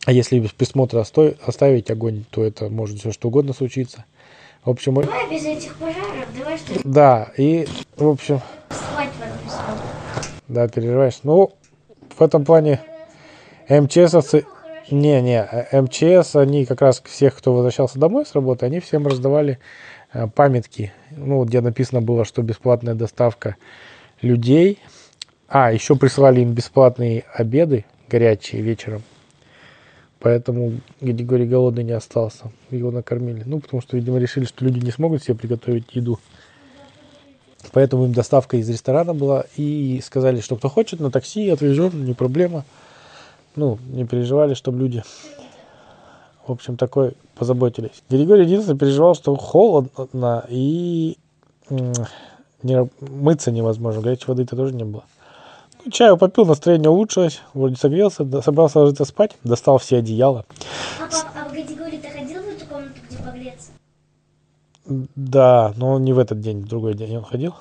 А 0.06 0.12
если 0.12 0.40
без 0.40 0.52
присмотра 0.52 1.06
оставить 1.46 1.92
огонь, 1.92 2.26
то 2.32 2.44
это 2.44 2.70
может 2.70 3.00
все 3.00 3.12
что 3.12 3.28
угодно 3.28 3.54
случиться. 3.54 4.06
В 4.64 4.70
общем, 4.70 4.96
Давай 4.96 5.30
без 5.30 5.44
этих 5.44 5.76
пожаров, 5.76 6.28
давай 6.38 6.58
что 6.58 6.80
да, 6.84 7.32
и, 7.36 7.68
в 7.98 8.08
общем, 8.08 8.42
спать 8.70 9.10
потом 9.20 9.50
с 9.50 9.54
тобой. 9.54 10.32
Да, 10.52 10.68
переживаешь. 10.68 11.20
Ну, 11.24 11.52
в 12.16 12.22
этом 12.22 12.46
плане 12.46 12.82
МЧСовцы... 13.70 14.46
Не-не, 14.90 15.48
МЧС, 15.72 16.36
они 16.36 16.66
как 16.66 16.82
раз 16.82 17.02
всех, 17.06 17.38
кто 17.38 17.54
возвращался 17.54 17.98
домой 17.98 18.26
с 18.26 18.36
работы, 18.36 18.66
они 18.66 18.82
всем 18.82 19.08
раздавали 19.08 19.58
э, 20.12 20.28
памятки, 20.28 20.92
ну, 21.12 21.46
где 21.46 21.62
написано 21.62 22.02
было, 22.02 22.26
что 22.26 22.42
бесплатная 22.42 22.94
доставка 22.94 23.56
людей. 24.22 24.80
А, 25.48 25.72
еще 25.72 25.96
присылали 25.96 26.42
им 26.42 26.52
бесплатные 26.52 27.24
обеды 27.34 27.86
горячие 28.10 28.62
вечером. 28.62 29.02
Поэтому 30.20 30.74
Григорий 31.00 31.46
голодный 31.46 31.84
не 31.84 31.94
остался. 31.94 32.52
Его 32.70 32.92
накормили. 32.92 33.44
Ну, 33.46 33.62
потому 33.62 33.82
что, 33.82 33.96
видимо, 33.96 34.20
решили, 34.20 34.44
что 34.44 34.66
люди 34.66 34.84
не 34.84 34.92
смогут 34.92 35.24
себе 35.24 35.36
приготовить 35.36 35.96
еду. 35.96 36.20
Поэтому 37.72 38.06
им 38.06 38.14
доставка 38.14 38.58
из 38.58 38.70
ресторана 38.70 39.14
была. 39.14 39.46
И 39.58 40.02
сказали, 40.04 40.42
что 40.42 40.56
кто 40.56 40.70
хочет, 40.70 41.00
на 41.00 41.12
такси 41.12 41.50
отвезем, 41.50 42.06
не 42.06 42.14
проблема. 42.14 42.66
Ну, 43.56 43.78
не 43.88 44.06
переживали, 44.06 44.54
чтобы 44.54 44.80
люди, 44.80 45.04
в 46.48 46.52
общем, 46.52 46.78
такой 46.78 47.14
позаботились. 47.36 48.04
Григорий 48.10 48.46
единственное 48.46 48.80
переживал, 48.80 49.14
что 49.16 49.36
холодно 49.36 50.46
и 50.50 51.18
не, 51.70 52.90
мыться 53.02 53.52
невозможно. 53.52 54.02
Горячей 54.02 54.26
воды-то 54.28 54.56
тоже 54.56 54.74
не 54.74 54.84
было. 54.84 55.04
Ну, 55.84 55.92
чаю 55.92 56.16
попил, 56.18 56.46
настроение 56.46 56.90
улучшилось, 56.90 57.42
вроде 57.54 57.76
согрелся, 57.76 58.26
собрался 58.42 58.80
ложиться 58.80 59.04
спать, 59.06 59.36
достал 59.44 59.80
все 59.80 59.98
одеяла. 59.98 60.46
А, 61.00 61.08
по- 61.08 61.40
а 61.40 61.50
в 61.50 61.54
категории 61.54 61.98
ты 61.98 62.08
ходил 62.10 62.42
в 62.44 62.48
эту 62.48 62.66
комнату, 62.68 62.94
где 63.10 63.18
погреться? 63.18 63.72
Да, 64.86 65.74
но 65.78 66.00
не 66.00 66.14
в 66.14 66.20
этот 66.20 66.40
день, 66.42 66.62
в 66.62 66.68
другой 66.68 66.94
день 66.96 67.18
он 67.18 67.24
ходил. 67.24 67.54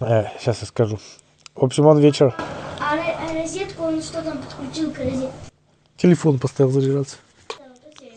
Э, 0.00 0.26
сейчас 0.38 0.60
я 0.60 0.66
скажу. 0.66 0.98
В 1.54 1.64
общем, 1.64 1.86
он 1.86 1.98
вечер 1.98 2.34
А, 2.80 2.94
а 2.94 3.32
розетку 3.34 3.84
он 3.84 4.02
что 4.02 4.22
там 4.22 4.38
подключил 4.38 4.90
к 4.92 4.98
розетке? 4.98 5.30
телефон 5.96 6.38
поставил 6.38 6.70
заряжаться. 6.72 7.16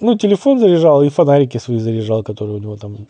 Ну, 0.01 0.15
телефон 0.17 0.59
заряжал 0.59 1.01
и 1.03 1.09
фонарики 1.09 1.57
свои 1.57 1.79
заряжал, 1.79 2.23
которые 2.23 2.57
у 2.57 2.59
него 2.59 2.75
там... 2.77 3.07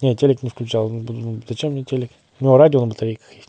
Не, 0.00 0.16
телек 0.16 0.42
не 0.42 0.48
включал. 0.48 0.88
Ну, 0.88 1.40
Зачем 1.48 1.72
мне 1.72 1.84
телек? 1.84 2.10
У 2.40 2.44
него 2.44 2.56
радио 2.56 2.80
на 2.80 2.86
батарейках 2.86 3.30
есть. 3.34 3.48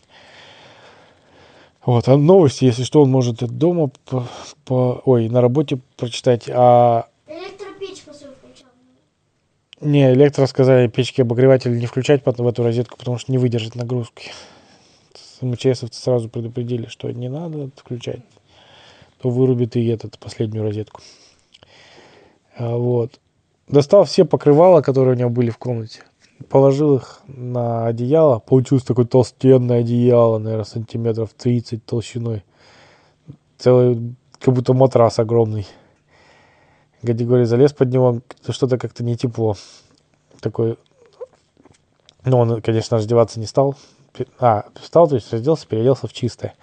Вот, 1.85 2.07
а 2.07 2.17
новости, 2.17 2.65
если 2.65 2.83
что, 2.83 3.01
он 3.01 3.09
может 3.09 3.37
дома 3.57 3.89
по, 4.05 4.27
по- 4.65 5.01
ой, 5.05 5.29
на 5.29 5.41
работе 5.41 5.79
прочитать. 5.97 6.47
А 6.49 7.07
Электропечку 7.27 8.13
свою 8.13 8.33
включал. 8.33 8.69
Не, 9.81 10.13
электро 10.13 10.45
сказали, 10.45 10.87
печки 10.87 11.21
обогреватель 11.21 11.77
не 11.77 11.87
включать 11.87 12.23
потом 12.23 12.45
в 12.45 12.49
эту 12.49 12.63
розетку, 12.63 12.97
потому 12.97 13.17
что 13.17 13.31
не 13.31 13.37
выдержит 13.37 13.75
нагрузки. 13.75 14.31
МЧСовцы 15.41 15.99
сразу 15.99 16.29
предупредили, 16.29 16.85
что 16.85 17.09
не 17.11 17.29
надо 17.29 17.71
включать, 17.75 18.21
то 19.21 19.29
вырубит 19.29 19.75
и 19.75 19.85
этот, 19.87 20.19
последнюю 20.19 20.63
розетку. 20.63 21.01
А, 22.55 22.77
вот. 22.77 23.19
Достал 23.67 24.03
все 24.03 24.25
покрывала, 24.25 24.81
которые 24.81 25.15
у 25.15 25.17
него 25.17 25.29
были 25.29 25.49
в 25.49 25.57
комнате. 25.57 26.03
Положил 26.49 26.97
их 26.97 27.21
на 27.27 27.87
одеяло. 27.87 28.39
Получилось 28.39 28.83
такое 28.83 29.05
толстенное 29.05 29.79
одеяло, 29.79 30.37
наверное, 30.37 30.65
сантиметров 30.65 31.31
30 31.35 31.85
толщиной. 31.85 32.43
Целый, 33.57 34.15
как 34.39 34.53
будто 34.53 34.73
матрас 34.73 35.19
огромный. 35.19 35.65
Гадигорий 37.03 37.45
залез 37.45 37.73
под 37.73 37.91
него, 37.91 38.21
что-то 38.49 38.77
как-то 38.77 39.03
не 39.03 39.15
тепло. 39.17 39.55
Такой, 40.39 40.77
ну, 42.23 42.37
он, 42.37 42.61
конечно, 42.61 42.97
раздеваться 42.97 43.39
не 43.39 43.45
стал. 43.45 43.75
А, 44.39 44.65
встал, 44.75 45.07
то 45.07 45.15
есть 45.15 45.31
разделся, 45.31 45.67
переоделся 45.67 46.07
в 46.07 46.13
чистое. 46.13 46.55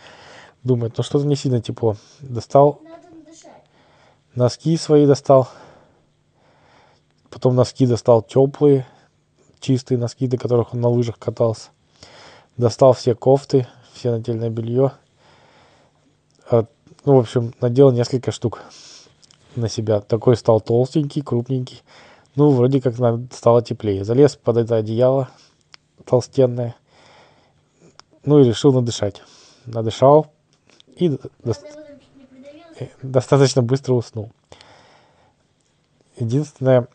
Думает, 0.62 0.94
ну 0.96 1.02
что-то 1.02 1.26
не 1.26 1.36
сильно 1.36 1.60
тепло. 1.60 1.96
Достал 2.20 2.80
носки 4.38 4.76
свои 4.76 5.06
достал. 5.06 5.48
Потом 7.30 7.54
носки 7.54 7.86
достал 7.86 8.22
теплые, 8.22 8.86
чистые 9.60 9.98
носки, 9.98 10.26
до 10.26 10.38
которых 10.38 10.72
он 10.72 10.80
на 10.80 10.88
лыжах 10.88 11.18
катался. 11.18 11.70
Достал 12.56 12.92
все 12.92 13.14
кофты, 13.14 13.66
все 13.92 14.10
нательное 14.10 14.50
белье. 14.50 14.92
Ну, 16.50 16.66
в 17.04 17.18
общем, 17.18 17.52
надел 17.60 17.90
несколько 17.90 18.32
штук 18.32 18.62
на 19.58 19.68
себя. 19.68 20.00
Такой 20.00 20.36
стал 20.36 20.60
толстенький, 20.60 21.22
крупненький. 21.22 21.82
Ну, 22.36 22.50
вроде 22.50 22.80
как 22.80 22.94
стало 23.32 23.62
теплее. 23.62 24.04
Залез 24.04 24.36
под 24.36 24.56
это 24.58 24.76
одеяло 24.76 25.28
толстенное. 26.04 26.74
Ну 28.24 28.40
и 28.40 28.44
решил 28.44 28.72
надышать. 28.72 29.22
Надышал 29.66 30.26
и 30.96 31.08
д- 31.10 31.18
дос- 31.42 31.60
Правда, 31.60 31.80
утром 31.80 31.98
чуть 32.00 32.16
не 32.16 32.24
придавилась. 32.26 32.76
э, 32.80 32.88
достаточно 33.02 33.62
быстро 33.62 33.94
уснул. 33.94 34.30
Единственное, 36.18 36.88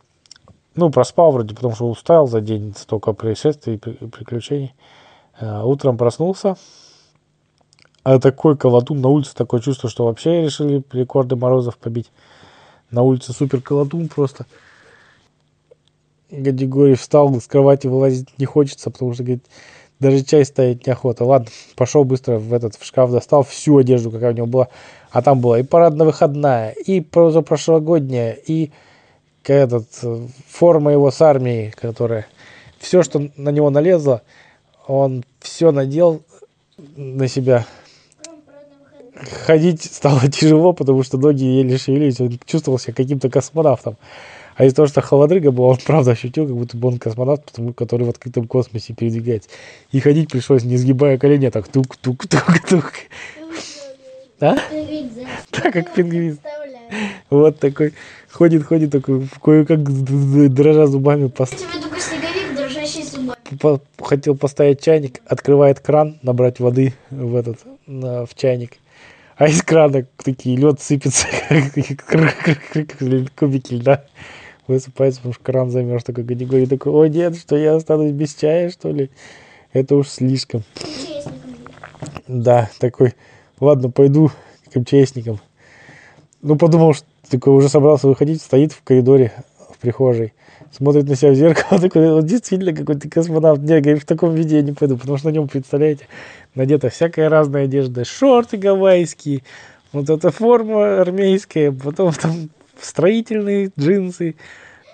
ну, 0.75 0.89
проспал 0.91 1.31
вроде, 1.31 1.55
потому 1.55 1.75
что 1.75 1.89
устал 1.89 2.27
за 2.27 2.41
день, 2.41 2.73
столько 2.77 3.13
происшествий 3.13 3.75
и 3.75 3.77
при- 3.77 3.93
приключений. 3.93 4.73
А, 5.39 5.65
утром 5.65 5.97
проснулся, 5.97 6.57
а 8.03 8.19
такой 8.19 8.57
колотун 8.57 9.01
на 9.01 9.07
улице, 9.07 9.33
такое 9.33 9.61
чувство, 9.61 9.89
что 9.89 10.05
вообще 10.05 10.41
решили 10.43 10.83
рекорды 10.91 11.35
морозов 11.35 11.77
побить. 11.77 12.11
На 12.93 13.01
улице 13.01 13.33
супер 13.33 13.59
колотун 13.59 14.07
просто. 14.07 14.45
Гадигорий 16.29 16.93
встал, 16.93 17.33
с 17.41 17.47
кровати 17.47 17.87
вылазить 17.87 18.27
не 18.37 18.45
хочется, 18.45 18.91
потому 18.91 19.13
что, 19.13 19.23
говорит, 19.23 19.45
даже 19.99 20.23
чай 20.23 20.45
ставить 20.45 20.85
неохота. 20.85 21.25
Ладно, 21.25 21.47
пошел 21.75 22.03
быстро 22.03 22.37
в 22.37 22.53
этот 22.53 22.75
в 22.75 22.85
шкаф, 22.85 23.11
достал 23.11 23.41
всю 23.43 23.79
одежду, 23.79 24.11
какая 24.11 24.31
у 24.31 24.35
него 24.35 24.45
была. 24.45 24.67
А 25.09 25.23
там 25.23 25.39
была 25.41 25.59
и 25.59 25.63
парадно-выходная, 25.63 26.71
и 26.71 27.01
прошлогодняя, 27.01 28.33
и 28.33 28.71
этот, 29.43 29.87
э, 30.03 30.27
форма 30.47 30.91
его 30.91 31.09
с 31.09 31.19
армии, 31.19 31.73
которая... 31.75 32.27
Все, 32.77 33.01
что 33.01 33.31
на 33.37 33.49
него 33.49 33.71
налезло, 33.71 34.21
он 34.87 35.23
все 35.39 35.71
надел 35.71 36.21
на 36.77 37.27
себя. 37.27 37.65
Ходить 39.45 39.83
стало 39.83 40.27
тяжело, 40.31 40.73
потому 40.73 41.03
что 41.03 41.17
ноги 41.17 41.43
еле 41.43 41.77
шевелились, 41.77 42.19
он 42.19 42.39
чувствовал 42.45 42.79
себя 42.79 42.93
каким-то 42.93 43.29
космонавтом. 43.29 43.97
А 44.55 44.65
из-за 44.65 44.75
того, 44.75 44.87
что 44.87 45.01
холодрыга 45.01 45.51
была, 45.51 45.69
он 45.69 45.77
правда 45.85 46.11
ощутил, 46.11 46.45
как 46.47 46.55
будто 46.55 46.77
бы 46.77 46.87
он 46.89 46.99
космонавт, 46.99 47.45
потому, 47.45 47.73
который 47.73 48.05
в 48.05 48.09
открытом 48.09 48.47
космосе 48.47 48.93
передвигается. 48.93 49.49
И 49.91 49.99
ходить 49.99 50.29
пришлось, 50.29 50.63
не 50.63 50.77
сгибая 50.77 51.17
колени, 51.17 51.47
а 51.47 51.51
так 51.51 51.67
тук-тук-тук-тук. 51.67 52.93
А? 54.39 54.55
Да. 54.55 54.61
Так, 55.51 55.73
как 55.73 55.93
пингвин. 55.93 56.37
Вот 57.29 57.59
такой, 57.59 57.93
ходит, 58.29 58.63
ходит, 58.65 58.91
такой, 58.91 59.27
кое-как 59.41 59.81
дрожа 60.53 60.85
зубами, 60.85 61.27
пос- 61.27 61.55
Тебе 61.55 61.81
только 61.81 61.99
снеговик, 61.99 62.55
дрожащий 62.55 63.03
зубами. 63.03 63.37
по- 63.59 63.81
хотел 64.03 64.35
поставить 64.35 64.81
чайник, 64.81 65.21
открывает 65.25 65.79
кран, 65.79 66.19
набрать 66.21 66.59
воды 66.59 66.93
в 67.09 67.35
этот, 67.35 67.59
в 67.87 68.29
чайник. 68.35 68.73
А 69.35 69.47
из 69.47 69.61
крана 69.63 70.05
такие 70.17 70.57
лед 70.57 70.79
сыпется, 70.79 71.27
кубики 73.35 73.73
льда. 73.73 74.05
Высыпается, 74.67 75.19
потому 75.19 75.33
что 75.33 75.43
кран 75.43 75.71
замерз 75.71 76.03
такой 76.03 76.23
категории. 76.23 76.65
Такой, 76.65 76.93
о 76.93 77.07
нет, 77.07 77.35
что 77.37 77.57
я 77.57 77.75
останусь 77.75 78.11
без 78.11 78.33
чая, 78.33 78.69
что 78.69 78.91
ли? 78.91 79.09
Это 79.73 79.95
уж 79.95 80.07
слишком. 80.07 80.63
Да, 82.27 82.69
такой, 82.79 83.13
ладно, 83.59 83.89
пойду 83.89 84.31
к 84.71 84.75
МЧСникам. 84.79 85.39
Ну, 86.41 86.55
подумал, 86.55 86.93
что 86.93 87.05
такой 87.29 87.53
уже 87.53 87.69
собрался 87.69 88.07
выходить, 88.07 88.41
стоит 88.41 88.71
в 88.71 88.83
коридоре, 88.83 89.33
прихожей, 89.83 90.33
смотрит 90.71 91.09
на 91.09 91.15
себя 91.15 91.31
в 91.31 91.35
зеркало, 91.35 91.79
такой, 91.81 92.09
он 92.09 92.25
действительно 92.25 92.73
какой-то 92.73 93.09
космонавт. 93.09 93.61
Нет, 93.61 93.83
говорит, 93.83 94.01
в 94.01 94.05
таком 94.05 94.33
виде 94.33 94.55
я 94.55 94.61
не 94.61 94.71
пойду, 94.71 94.97
потому 94.97 95.17
что 95.17 95.27
на 95.27 95.33
нем, 95.33 95.49
представляете, 95.49 96.07
надета 96.55 96.89
всякая 96.89 97.27
разная 97.27 97.65
одежда, 97.65 98.05
шорты 98.05 98.55
гавайские, 98.55 99.43
вот 99.91 100.09
эта 100.09 100.31
форма 100.31 101.01
армейская, 101.01 101.73
потом 101.73 102.13
там 102.13 102.49
строительные 102.81 103.71
джинсы, 103.77 104.35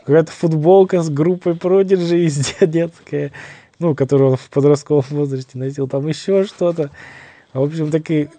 какая-то 0.06 0.32
футболка 0.32 1.04
с 1.04 1.10
группой 1.12 1.56
Продиджи 1.56 2.26
из 2.26 2.56
детская, 2.60 3.32
ну, 3.78 3.94
которую 3.94 4.32
он 4.32 4.38
в 4.38 4.50
подростковом 4.50 5.06
возрасте 5.12 5.60
носил, 5.60 5.88
там 5.88 6.08
еще 6.08 6.46
что-то. 6.46 6.90
В 7.54 7.62
общем, 7.62 7.92
все. 7.92 8.30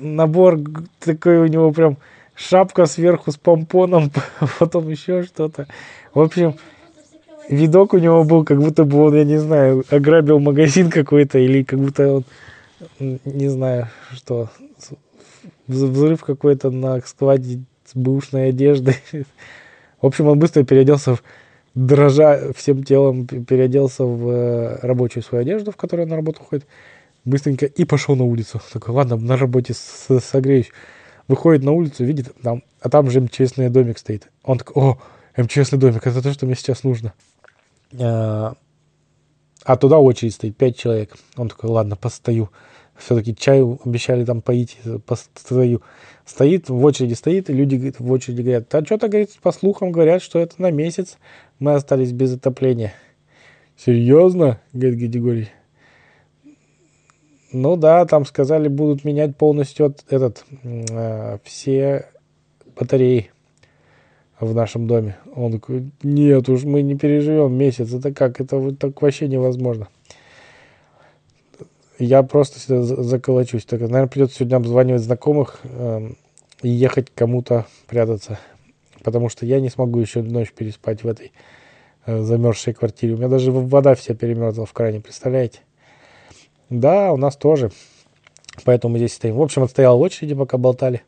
набор 0.00 0.58
такой 0.98 1.38
у 1.38 1.46
него 1.46 1.70
прям 1.70 1.98
шапка 2.36 2.86
сверху 2.86 3.32
с 3.32 3.36
помпоном, 3.36 4.12
потом 4.58 4.88
еще 4.88 5.24
что-то. 5.24 5.66
В 6.14 6.20
общем, 6.20 6.54
видок 7.48 7.94
у 7.94 7.98
него 7.98 8.22
был, 8.24 8.44
как 8.44 8.58
будто 8.58 8.84
бы 8.84 9.04
он, 9.04 9.16
я 9.16 9.24
не 9.24 9.38
знаю, 9.38 9.84
ограбил 9.90 10.38
магазин 10.38 10.90
какой-то, 10.90 11.38
или 11.38 11.62
как 11.62 11.80
будто 11.80 12.16
он, 12.16 12.24
не 13.24 13.48
знаю, 13.48 13.88
что, 14.12 14.50
взрыв 15.66 16.22
какой-то 16.22 16.70
на 16.70 17.00
складе 17.00 17.60
с 17.84 17.96
бэушной 17.96 18.50
одеждой. 18.50 18.96
В 20.00 20.06
общем, 20.06 20.28
он 20.28 20.38
быстро 20.38 20.62
переоделся 20.62 21.14
в 21.14 21.22
дрожа 21.74 22.52
всем 22.54 22.84
телом, 22.84 23.26
переоделся 23.26 24.04
в 24.04 24.28
э, 24.28 24.78
рабочую 24.82 25.22
свою 25.22 25.42
одежду, 25.42 25.72
в 25.72 25.76
которой 25.76 26.06
на 26.06 26.16
работу 26.16 26.42
ходит, 26.42 26.66
быстренько 27.24 27.66
и 27.66 27.84
пошел 27.84 28.14
на 28.14 28.24
улицу. 28.24 28.60
Такой, 28.72 28.94
ладно, 28.94 29.16
на 29.16 29.36
работе 29.36 29.74
согреюсь. 29.74 30.70
Выходит 31.28 31.64
на 31.64 31.72
улицу, 31.72 32.04
видит, 32.04 32.32
там, 32.42 32.62
а 32.80 32.88
там 32.88 33.10
же 33.10 33.20
МЧСный 33.20 33.68
домик 33.68 33.98
стоит. 33.98 34.30
Он 34.44 34.58
такой, 34.58 34.82
о, 34.82 34.98
МЧСный 35.36 35.78
домик, 35.78 36.06
это 36.06 36.22
то, 36.22 36.32
что 36.32 36.46
мне 36.46 36.54
сейчас 36.54 36.84
нужно. 36.84 37.12
А 37.98 38.54
а 39.66 39.76
туда 39.76 39.98
очередь 39.98 40.34
стоит, 40.34 40.56
пять 40.56 40.78
человек. 40.78 41.16
Он 41.36 41.48
такой, 41.48 41.70
ладно, 41.70 41.96
постою. 41.96 42.50
Все-таки 42.96 43.34
чаю 43.34 43.80
обещали 43.84 44.24
там 44.24 44.40
поить, 44.40 44.78
постою. 45.04 45.82
Стоит, 46.24 46.68
в 46.68 46.84
очереди 46.84 47.14
стоит, 47.14 47.50
и 47.50 47.52
люди 47.52 47.74
говорит, 47.74 47.98
в 47.98 48.10
очереди 48.10 48.42
говорят, 48.42 48.72
а 48.72 48.84
что-то, 48.84 49.08
говорит, 49.08 49.30
по 49.42 49.50
слухам 49.50 49.90
говорят, 49.90 50.22
что 50.22 50.38
это 50.38 50.54
на 50.62 50.70
месяц 50.70 51.18
мы 51.58 51.74
остались 51.74 52.12
без 52.12 52.34
отопления. 52.34 52.94
Серьезно? 53.76 54.60
Говорит 54.72 55.00
Григорий. 55.00 55.48
Ну 57.52 57.76
да, 57.76 58.04
там 58.06 58.24
сказали, 58.26 58.68
будут 58.68 59.04
менять 59.04 59.36
полностью 59.36 59.86
от- 59.86 60.04
этот, 60.10 60.44
э, 60.64 61.38
все 61.44 62.06
батареи 62.78 63.30
в 64.40 64.54
нашем 64.54 64.86
доме. 64.86 65.16
Он 65.34 65.52
такой, 65.52 65.90
нет 66.02 66.48
уж, 66.48 66.64
мы 66.64 66.82
не 66.82 66.96
переживем 66.96 67.54
месяц. 67.54 67.92
Это 67.92 68.12
как? 68.12 68.40
Это 68.40 68.56
вот 68.56 68.78
так 68.78 69.00
вообще 69.00 69.28
невозможно. 69.28 69.88
Я 71.98 72.22
просто 72.22 72.82
за- 72.82 73.02
заколочусь. 73.02 73.64
Так, 73.64 73.80
наверное, 73.80 74.06
придется 74.08 74.38
сегодня 74.38 74.56
обзванивать 74.56 75.02
знакомых 75.02 75.60
эм, 75.64 76.16
и 76.62 76.68
ехать 76.68 77.08
кому-то 77.14 77.64
прятаться. 77.86 78.38
Потому 79.02 79.28
что 79.28 79.46
я 79.46 79.60
не 79.60 79.70
смогу 79.70 80.00
еще 80.00 80.22
ночь 80.22 80.52
переспать 80.52 81.04
в 81.04 81.08
этой 81.08 81.32
э, 82.04 82.20
замерзшей 82.22 82.74
квартире. 82.74 83.14
У 83.14 83.16
меня 83.18 83.28
даже 83.28 83.50
вода 83.52 83.94
вся 83.94 84.14
перемерзла 84.14 84.66
в 84.66 84.72
кране, 84.72 85.00
представляете? 85.00 85.60
Да, 86.70 87.12
у 87.12 87.16
нас 87.16 87.36
тоже. 87.36 87.70
Поэтому 88.64 88.92
мы 88.92 88.98
здесь 88.98 89.14
стоим. 89.14 89.36
В 89.36 89.42
общем, 89.42 89.62
отстоял 89.62 89.98
в 89.98 90.00
очереди, 90.00 90.34
пока 90.34 90.58
болтали. 90.58 91.02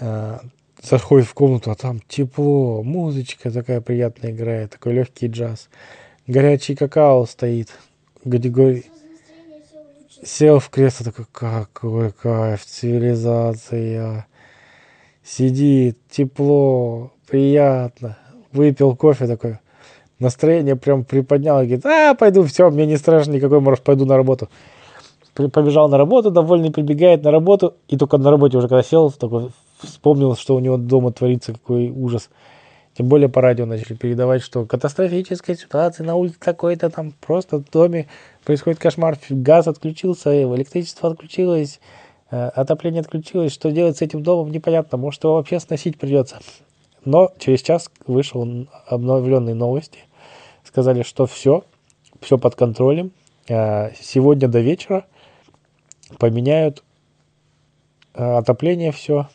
Э, 0.00 0.38
Заходит 0.82 1.28
в 1.28 1.34
комнату, 1.34 1.70
а 1.70 1.76
там 1.76 2.00
тепло, 2.08 2.82
музычка 2.82 3.52
такая 3.52 3.80
приятная 3.80 4.32
играет, 4.32 4.72
такой 4.72 4.94
легкий 4.94 5.28
джаз. 5.28 5.68
Горячий 6.26 6.74
какао 6.74 7.24
стоит. 7.26 7.68
Григорий 8.24 8.86
сел 10.24 10.58
в 10.58 10.70
кресло, 10.70 11.06
такой, 11.06 11.26
какой 11.32 12.10
кайф, 12.10 12.64
цивилизация. 12.64 14.26
Сидит, 15.22 15.98
тепло, 16.10 17.12
приятно. 17.28 18.18
Выпил 18.50 18.96
кофе 18.96 19.28
такой. 19.28 19.58
Настроение 20.18 20.74
прям 20.74 21.04
приподнял 21.04 21.62
и 21.62 21.66
говорит, 21.66 21.86
а, 21.86 22.14
пойду, 22.14 22.42
все, 22.42 22.70
мне 22.70 22.86
не 22.86 22.96
страшно 22.96 23.32
никакой 23.32 23.60
мороз, 23.60 23.78
пойду 23.78 24.04
на 24.04 24.16
работу. 24.16 24.50
Побежал 25.34 25.88
на 25.88 25.98
работу, 25.98 26.30
довольный 26.30 26.70
прибегает 26.70 27.22
на 27.22 27.30
работу, 27.30 27.74
и 27.88 27.96
только 27.96 28.18
на 28.18 28.30
работе 28.30 28.58
уже 28.58 28.68
когда 28.68 28.82
сел, 28.82 29.10
такой 29.10 29.50
вспомнил, 29.80 30.36
что 30.36 30.54
у 30.54 30.60
него 30.60 30.76
дома 30.76 31.12
творится, 31.12 31.52
какой 31.52 31.90
ужас. 31.90 32.30
Тем 32.94 33.08
более 33.08 33.28
по 33.28 33.40
радио 33.40 33.64
начали 33.64 33.94
передавать, 33.94 34.42
что 34.42 34.66
катастрофическая 34.66 35.56
ситуация 35.56 36.04
на 36.04 36.14
улице 36.14 36.36
такой-то, 36.38 36.90
там 36.90 37.14
просто 37.20 37.58
в 37.58 37.70
доме 37.70 38.06
происходит 38.44 38.78
кошмар, 38.78 39.18
газ 39.30 39.66
отключился, 39.66 40.42
электричество 40.42 41.10
отключилось, 41.10 41.80
э, 42.30 42.48
отопление 42.48 43.00
отключилось, 43.00 43.52
что 43.52 43.72
делать 43.72 43.96
с 43.96 44.02
этим 44.02 44.22
домом 44.22 44.50
непонятно, 44.50 44.98
может 44.98 45.24
его 45.24 45.36
вообще 45.36 45.58
сносить 45.58 45.98
придется. 45.98 46.40
Но 47.06 47.32
через 47.38 47.62
час 47.62 47.90
вышел 48.06 48.46
обновленные 48.86 49.54
новости, 49.54 50.00
сказали, 50.62 51.02
что 51.02 51.24
все, 51.24 51.64
все 52.20 52.36
под 52.36 52.54
контролем, 52.54 53.12
Э, 53.48 53.90
сегодня 54.00 54.48
до 54.48 54.60
вечера 54.60 55.04
поменяют 56.18 56.82
э, 58.14 58.22
отопление 58.38 58.92
все 58.92 59.28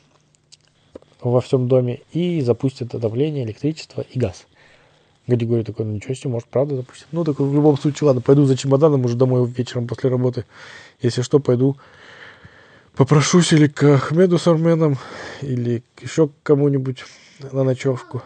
во 1.22 1.42
всем 1.42 1.68
доме 1.68 2.02
и 2.12 2.42
запустят 2.42 2.94
отопление, 2.96 3.44
электричество 3.44 4.02
и 4.02 4.20
газ. 4.20 4.46
Гадигорий 5.26 5.64
такой, 5.66 5.86
ну 5.86 5.94
ничего 5.94 6.14
себе, 6.14 6.30
может, 6.32 6.48
правда 6.48 6.78
запустят. 6.78 7.08
Ну, 7.12 7.24
так 7.26 7.40
в 7.40 7.54
любом 7.54 7.78
случае, 7.78 8.08
ладно, 8.08 8.22
пойду 8.22 8.46
за 8.46 8.56
чемоданом 8.56 9.04
уже 9.04 9.18
домой 9.18 9.46
вечером 9.46 9.88
после 9.88 10.10
работы. 10.10 10.46
Если 11.02 11.22
что, 11.22 11.40
пойду 11.40 11.76
попрошусь 12.96 13.54
или 13.54 13.68
к 13.68 13.84
Ахмеду 13.84 14.38
с 14.38 14.48
Арменом, 14.48 14.98
или 15.42 15.84
еще 16.02 16.30
к 16.30 16.32
кому-нибудь 16.44 17.04
на 17.52 17.64
ночевку. 17.64 18.22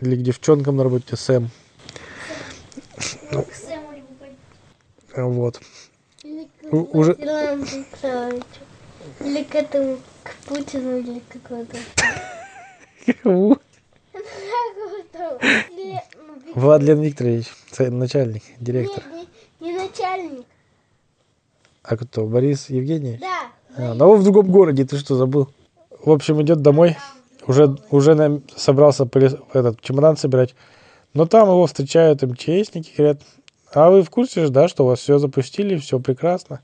Или 0.00 0.16
к 0.16 0.22
девчонкам 0.22 0.76
на 0.76 0.84
работе, 0.84 1.16
Сэм. 1.16 1.50
по- 3.30 3.44
Вот. 5.16 5.60
К 6.70 6.74
уже-. 6.94 7.16
Или 9.20 9.42
к 9.42 9.54
этому, 9.54 9.98
к 10.22 10.34
Путину 10.46 10.98
или 10.98 11.22
какой-то. 11.28 11.76
Или, 15.76 16.00
ну, 16.16 16.34
Вик- 16.36 16.54
Владлен 16.54 17.00
Викторович, 17.00 17.46
начальник, 17.78 18.42
директор. 18.60 19.02
Нет, 19.12 19.28
не, 19.60 19.72
не 19.72 19.78
начальник. 19.78 20.46
А 21.82 21.96
кто? 21.96 22.26
Борис 22.26 22.68
Евгеньевич? 22.68 23.20
Да. 23.20 23.50
А, 23.76 23.94
ну, 23.94 24.10
он 24.10 24.20
в 24.20 24.24
другом 24.24 24.50
городе, 24.50 24.84
ты 24.84 24.98
что, 24.98 25.14
забыл? 25.14 25.48
В 26.04 26.10
общем, 26.10 26.40
идет 26.42 26.60
домой, 26.60 26.96
уже, 27.46 27.76
уже 27.90 28.14
нам 28.14 28.42
собрался 28.56 29.08
этот 29.52 29.80
чемодан 29.80 30.16
собирать. 30.16 30.54
Но 31.14 31.26
там 31.26 31.48
его 31.48 31.66
встречают 31.66 32.22
МЧСники, 32.22 32.92
говорят, 32.96 33.22
а 33.72 33.90
вы 33.90 34.02
в 34.02 34.10
курсе 34.10 34.46
же, 34.46 34.50
да, 34.50 34.68
что 34.68 34.84
у 34.84 34.88
вас 34.88 35.00
все 35.00 35.18
запустили, 35.18 35.76
все 35.76 35.98
прекрасно. 35.98 36.60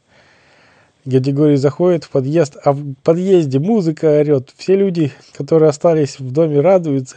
Гадигорий 1.05 1.57
заходит 1.57 2.05
в 2.05 2.11
подъезд, 2.11 2.57
а 2.65 2.73
в 2.73 2.95
подъезде 3.03 3.59
музыка 3.59 4.21
орет. 4.21 4.51
Все 4.57 4.75
люди, 4.75 5.13
которые 5.37 5.69
остались 5.69 6.19
в 6.19 6.33
доме, 6.33 6.61
радуются. 6.61 7.17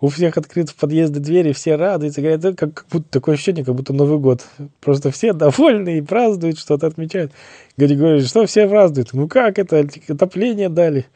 У 0.00 0.08
всех 0.08 0.36
открыты 0.36 0.72
в 0.72 0.76
подъезды 0.76 1.20
двери, 1.20 1.52
все 1.52 1.76
радуются. 1.76 2.20
Говорят, 2.20 2.40
«Да, 2.40 2.52
как, 2.52 2.74
как 2.74 2.86
будто 2.90 3.08
такое 3.08 3.36
ощущение, 3.36 3.64
как 3.64 3.74
будто 3.74 3.92
Новый 3.94 4.18
год. 4.18 4.44
Просто 4.80 5.10
все 5.12 5.32
довольны 5.32 5.98
и 5.98 6.02
празднуют, 6.02 6.58
что-то 6.58 6.88
отмечают. 6.88 7.32
Говорит, 7.76 8.26
что 8.26 8.44
все 8.46 8.68
празднуют? 8.68 9.10
Ну 9.12 9.28
как 9.28 9.58
это? 9.58 9.88
Отопление 10.08 10.68
дали. 10.68 11.06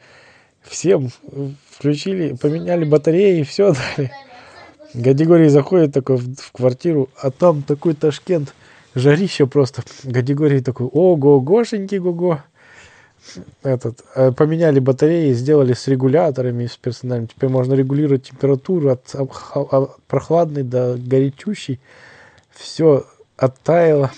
Всем 0.63 1.09
включили, 1.69 2.33
поменяли 2.33 2.85
батареи, 2.85 3.43
все 3.43 3.73
дали. 3.73 4.11
Гадигорий 4.93 5.49
заходит 5.49 5.93
такой 5.93 6.17
в, 6.17 6.35
в 6.35 6.51
квартиру, 6.51 7.09
а 7.21 7.31
там 7.31 7.61
такой 7.61 7.93
Ташкент, 7.93 8.53
жарище 8.95 9.45
просто. 9.45 9.83
Гадигорий 10.03 10.61
такой, 10.61 10.87
ого, 10.87 11.39
гошеньки, 11.41 11.95
го 11.95 12.39
Этот, 13.63 14.03
э, 14.15 14.31
поменяли 14.31 14.79
батареи, 14.79 15.33
сделали 15.33 15.73
с 15.73 15.87
регуляторами, 15.87 16.65
с 16.65 16.77
персональным. 16.77 17.27
Теперь 17.27 17.49
можно 17.49 17.73
регулировать 17.73 18.29
температуру 18.29 18.89
от, 18.89 19.13
от 19.13 20.01
прохладной 20.07 20.63
до 20.63 20.97
горячущей. 20.97 21.79
Все 22.51 23.05
оттаяло. 23.35 24.11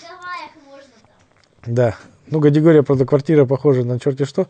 Да. 1.65 1.95
Ну, 2.27 2.39
Гадигория, 2.39 2.83
правда, 2.83 3.05
квартира 3.05 3.45
похожа 3.45 3.83
на 3.83 3.99
черти 3.99 4.23
что. 4.23 4.47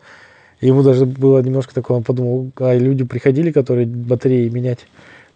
Ему 0.60 0.82
даже 0.82 1.06
было 1.06 1.40
немножко 1.40 1.74
такое, 1.74 1.96
он 1.96 2.04
подумал, 2.04 2.52
а 2.56 2.74
люди 2.76 3.04
приходили, 3.04 3.50
которые 3.50 3.86
батареи 3.86 4.48
менять. 4.50 4.80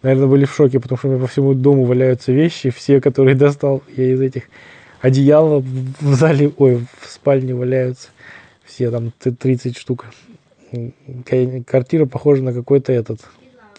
Наверное, 0.05 0.27
были 0.27 0.45
в 0.45 0.53
шоке, 0.53 0.79
потому 0.79 0.99
что 0.99 1.07
у 1.07 1.11
меня 1.11 1.19
по 1.19 1.25
всему 1.25 1.55
дому 1.55 1.85
валяются 1.85 2.31
вещи, 2.31 2.69
все, 2.69 3.01
которые 3.01 3.33
достал 3.45 3.81
я 3.97 4.13
из 4.13 4.21
этих 4.21 4.43
одеяла 5.01 5.61
в 5.99 6.13
зале, 6.13 6.51
ой, 6.57 6.85
в 7.01 7.07
спальне 7.09 7.55
валяются. 7.55 8.09
Все 8.63 8.91
там 8.91 9.11
т- 9.17 9.31
30 9.31 9.75
штук. 9.75 10.05
Квартира 11.65 12.05
похожа 12.05 12.43
на 12.43 12.53
какой-то 12.53 12.93
этот, 12.93 13.21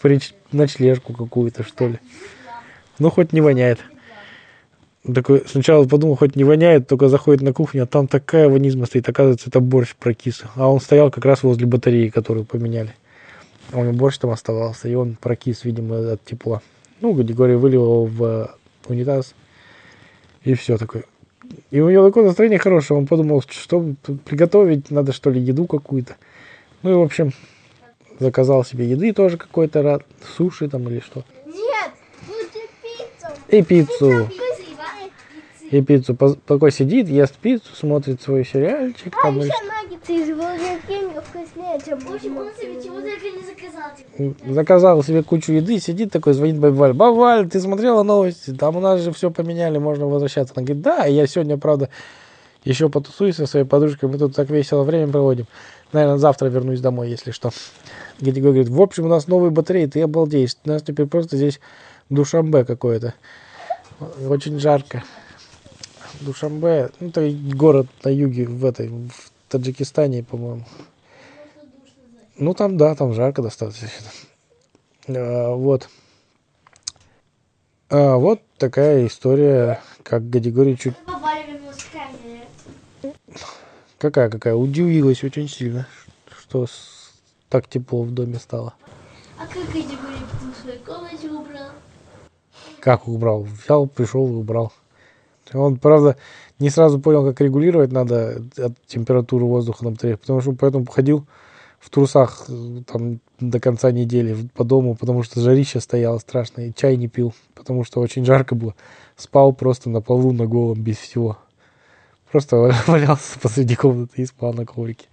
прич- 0.03 0.33
ночлежку 0.51 1.13
какую-то, 1.13 1.63
что 1.63 1.87
ли. 1.87 1.99
Ну, 2.99 3.09
хоть 3.09 3.31
не 3.31 3.39
воняет. 3.39 3.79
Такой, 5.05 5.43
сначала 5.47 5.85
подумал, 5.87 6.17
хоть 6.17 6.35
не 6.35 6.43
воняет, 6.43 6.89
только 6.89 7.07
заходит 7.07 7.41
на 7.41 7.53
кухню, 7.53 7.83
а 7.83 7.85
там 7.85 8.05
такая 8.05 8.49
ванизма 8.49 8.85
стоит. 8.85 9.07
Оказывается, 9.07 9.47
это 9.47 9.61
борщ 9.61 9.95
прокис. 9.95 10.43
А 10.55 10.69
он 10.69 10.81
стоял 10.81 11.09
как 11.09 11.23
раз 11.23 11.43
возле 11.43 11.65
батареи, 11.67 12.09
которую 12.09 12.45
поменяли. 12.45 12.93
Него 13.73 13.93
борщ 13.93 14.17
там 14.17 14.31
оставался, 14.31 14.87
и 14.87 14.95
он 14.95 15.15
прокис, 15.15 15.65
видимо, 15.65 16.13
от 16.13 16.23
тепла. 16.23 16.61
Ну, 17.01 17.13
Григорий 17.13 17.55
вылил 17.55 17.83
его 17.83 18.05
в 18.05 18.55
унитаз. 18.87 19.33
И 20.43 20.53
все 20.53 20.77
такое. 20.77 21.03
И 21.71 21.79
у 21.79 21.89
него 21.89 22.07
такое 22.07 22.25
настроение 22.25 22.59
хорошее. 22.59 22.97
Он 22.97 23.07
подумал, 23.07 23.43
что 23.47 23.93
приготовить, 24.25 24.91
надо 24.91 25.11
что 25.11 25.29
ли 25.29 25.41
еду 25.41 25.65
какую-то. 25.65 26.15
Ну 26.83 26.91
и, 26.91 26.93
в 26.95 27.01
общем, 27.01 27.33
заказал 28.19 28.63
себе 28.63 28.89
еды 28.89 29.13
тоже 29.13 29.37
какой-то, 29.37 30.01
суши 30.37 30.69
там 30.69 30.87
или 30.87 30.99
что. 30.99 31.23
Нет, 31.45 31.91
лучше 32.27 32.67
пиццу. 32.81 33.27
И 33.49 33.61
пиццу. 33.61 34.46
И 35.71 35.81
пиццу. 35.81 36.15
Такой 36.45 36.71
сидит, 36.71 37.09
ест 37.09 37.35
пиццу, 37.35 37.75
смотрит 37.75 38.21
свой 38.21 38.45
сериальчик. 38.45 39.13
А 39.17 39.23
Там, 39.23 39.39
еще 39.39 39.51
наггетсы 39.67 40.13
из 40.13 40.27
Бургер 40.27 40.77
вкуснее, 41.21 41.79
чем 41.85 41.99
В 41.99 42.13
общем, 42.13 42.37
он 42.37 42.49
себе 42.53 42.73
Макдональдс. 42.73 42.85
чего 42.85 43.01
только 43.01 43.29
не 43.29 43.43
заказал. 43.43 44.53
заказал 44.53 45.03
себе 45.03 45.23
кучу 45.23 45.51
еды, 45.51 45.79
сидит 45.79 46.11
такой, 46.11 46.33
звонит 46.33 46.57
бабе 46.57 46.73
Валь. 46.73 46.93
Баба 46.93 47.15
Валь, 47.15 47.49
ты 47.49 47.59
смотрела 47.59 48.03
новости? 48.03 48.51
Там 48.51 48.77
у 48.77 48.79
нас 48.79 49.01
же 49.01 49.11
все 49.11 49.29
поменяли, 49.29 49.77
можно 49.77 50.07
возвращаться. 50.07 50.53
Она 50.55 50.65
говорит, 50.65 50.83
да, 50.83 51.05
я 51.05 51.27
сегодня, 51.27 51.57
правда, 51.57 51.89
еще 52.63 52.89
потусуюсь 52.89 53.35
со 53.35 53.45
своей 53.45 53.65
подружкой, 53.65 54.09
мы 54.09 54.17
тут 54.17 54.35
так 54.35 54.49
весело 54.49 54.83
время 54.83 55.11
проводим. 55.11 55.47
Наверное, 55.93 56.17
завтра 56.17 56.47
вернусь 56.47 56.81
домой, 56.81 57.09
если 57.09 57.31
что. 57.31 57.51
Гедиго 58.19 58.49
говорит, 58.49 58.69
в 58.69 58.81
общем, 58.81 59.05
у 59.05 59.09
нас 59.09 59.27
новые 59.27 59.51
батареи, 59.51 59.85
ты 59.85 60.01
обалдеешь. 60.01 60.55
У 60.65 60.69
нас 60.69 60.81
теперь 60.81 61.07
просто 61.07 61.37
здесь 61.37 61.59
Душамбе 62.09 62.65
какое-то. 62.65 63.13
Очень 64.27 64.59
жарко. 64.59 65.03
Душамбе, 66.21 66.89
ну, 66.99 67.09
это 67.09 67.29
город 67.55 67.87
на 68.03 68.09
юге, 68.09 68.47
в 68.47 68.65
этой, 68.65 68.89
в 68.89 69.31
Таджикистане, 69.49 70.23
по-моему. 70.23 70.65
Ну, 72.37 72.53
там, 72.53 72.77
да, 72.77 72.95
там 72.95 73.13
жарко 73.13 73.41
достаточно. 73.41 73.89
А, 75.07 75.53
вот. 75.55 75.89
А, 77.89 78.17
вот 78.17 78.41
такая 78.57 79.07
история, 79.07 79.81
как 80.03 80.29
Гадигорий 80.29 80.75
чуть... 80.77 80.95
Бабаля 81.05 81.45
вернулась 81.45 81.83
к 81.83 81.91
камере. 81.91 83.15
Какая-какая, 83.97 84.55
удивилась 84.55 85.23
очень 85.23 85.47
сильно, 85.47 85.87
что 86.37 86.67
с- 86.67 87.13
так 87.49 87.67
тепло 87.67 88.03
в 88.03 88.11
доме 88.11 88.35
стало. 88.39 88.73
А 89.39 89.47
как 89.47 89.65
потом 89.65 90.53
в 90.53 90.57
своей 90.61 90.79
комнате 90.79 91.29
убрал? 91.29 91.69
Как 92.79 93.07
убрал? 93.07 93.43
Взял, 93.43 93.87
пришел 93.87 94.27
и 94.27 94.31
убрал. 94.35 94.73
Он, 95.53 95.77
правда, 95.77 96.17
не 96.59 96.69
сразу 96.69 96.99
понял, 96.99 97.25
как 97.25 97.39
регулировать 97.41 97.91
надо 97.91 98.41
от 98.57 98.73
температуру 98.85 99.47
воздуха 99.47 99.83
на 99.83 99.91
батарее, 99.91 100.17
потому 100.17 100.41
что 100.41 100.53
поэтому 100.53 100.85
походил 100.85 101.25
в 101.79 101.89
трусах 101.89 102.45
э, 102.49 102.81
там 102.87 103.19
до 103.39 103.59
конца 103.59 103.91
недели 103.91 104.35
по 104.55 104.63
дому, 104.63 104.95
потому 104.95 105.23
что 105.23 105.41
жарище 105.41 105.79
стояло 105.79 106.17
страшно, 106.17 106.61
и 106.61 106.73
чай 106.73 106.97
не 106.97 107.07
пил, 107.07 107.33
потому 107.53 107.83
что 107.83 107.99
очень 108.01 108.25
жарко 108.25 108.55
было. 108.55 108.75
Спал 109.15 109.53
просто 109.53 109.89
на 109.89 110.01
полу 110.01 110.31
на 110.31 110.47
голом, 110.47 110.81
без 110.81 110.97
всего. 110.97 111.37
Просто 112.31 112.73
валялся 112.87 113.39
посреди 113.39 113.75
комнаты 113.75 114.21
и 114.21 114.25
спал 114.25 114.53
на 114.53 114.65
коврике. 114.65 115.07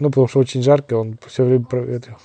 Ну, 0.00 0.08
потому 0.08 0.26
что 0.26 0.40
очень 0.40 0.62
жарко, 0.62 0.94
он 0.94 1.18
все 1.26 1.44
время 1.44 1.64
проветрил. 1.64 2.16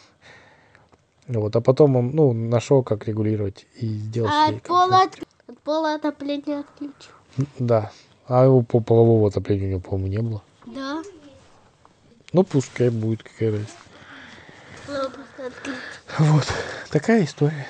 Вот, 1.27 1.55
а 1.55 1.61
потом 1.61 1.95
он, 1.95 2.09
ну, 2.15 2.33
нашел, 2.33 2.81
как 2.81 3.07
регулировать 3.07 3.67
и 3.75 3.85
сделал 3.85 4.29
А 4.31 4.47
себе 4.47 4.59
комфорт. 4.61 5.19
от, 5.19 5.19
пола 5.69 5.93
отопление 5.93 6.61
отключил. 6.61 7.13
Да. 7.59 7.91
А 8.27 8.43
его 8.43 8.63
по 8.63 8.79
полового 8.79 9.27
отопления 9.27 9.67
у 9.67 9.69
него, 9.69 9.79
по-моему, 9.79 10.07
не 10.07 10.17
было. 10.17 10.41
Да. 10.65 11.03
Ну, 12.33 12.43
пускай 12.43 12.89
будет 12.89 13.21
какая 13.21 13.51
разница. 13.51 13.75
Вот. 16.17 16.47
Такая 16.89 17.23
история. 17.23 17.67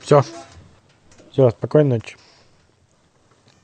Все. 0.00 0.22
Все, 1.30 1.48
спокойной 1.48 1.96
ночи. 1.96 2.18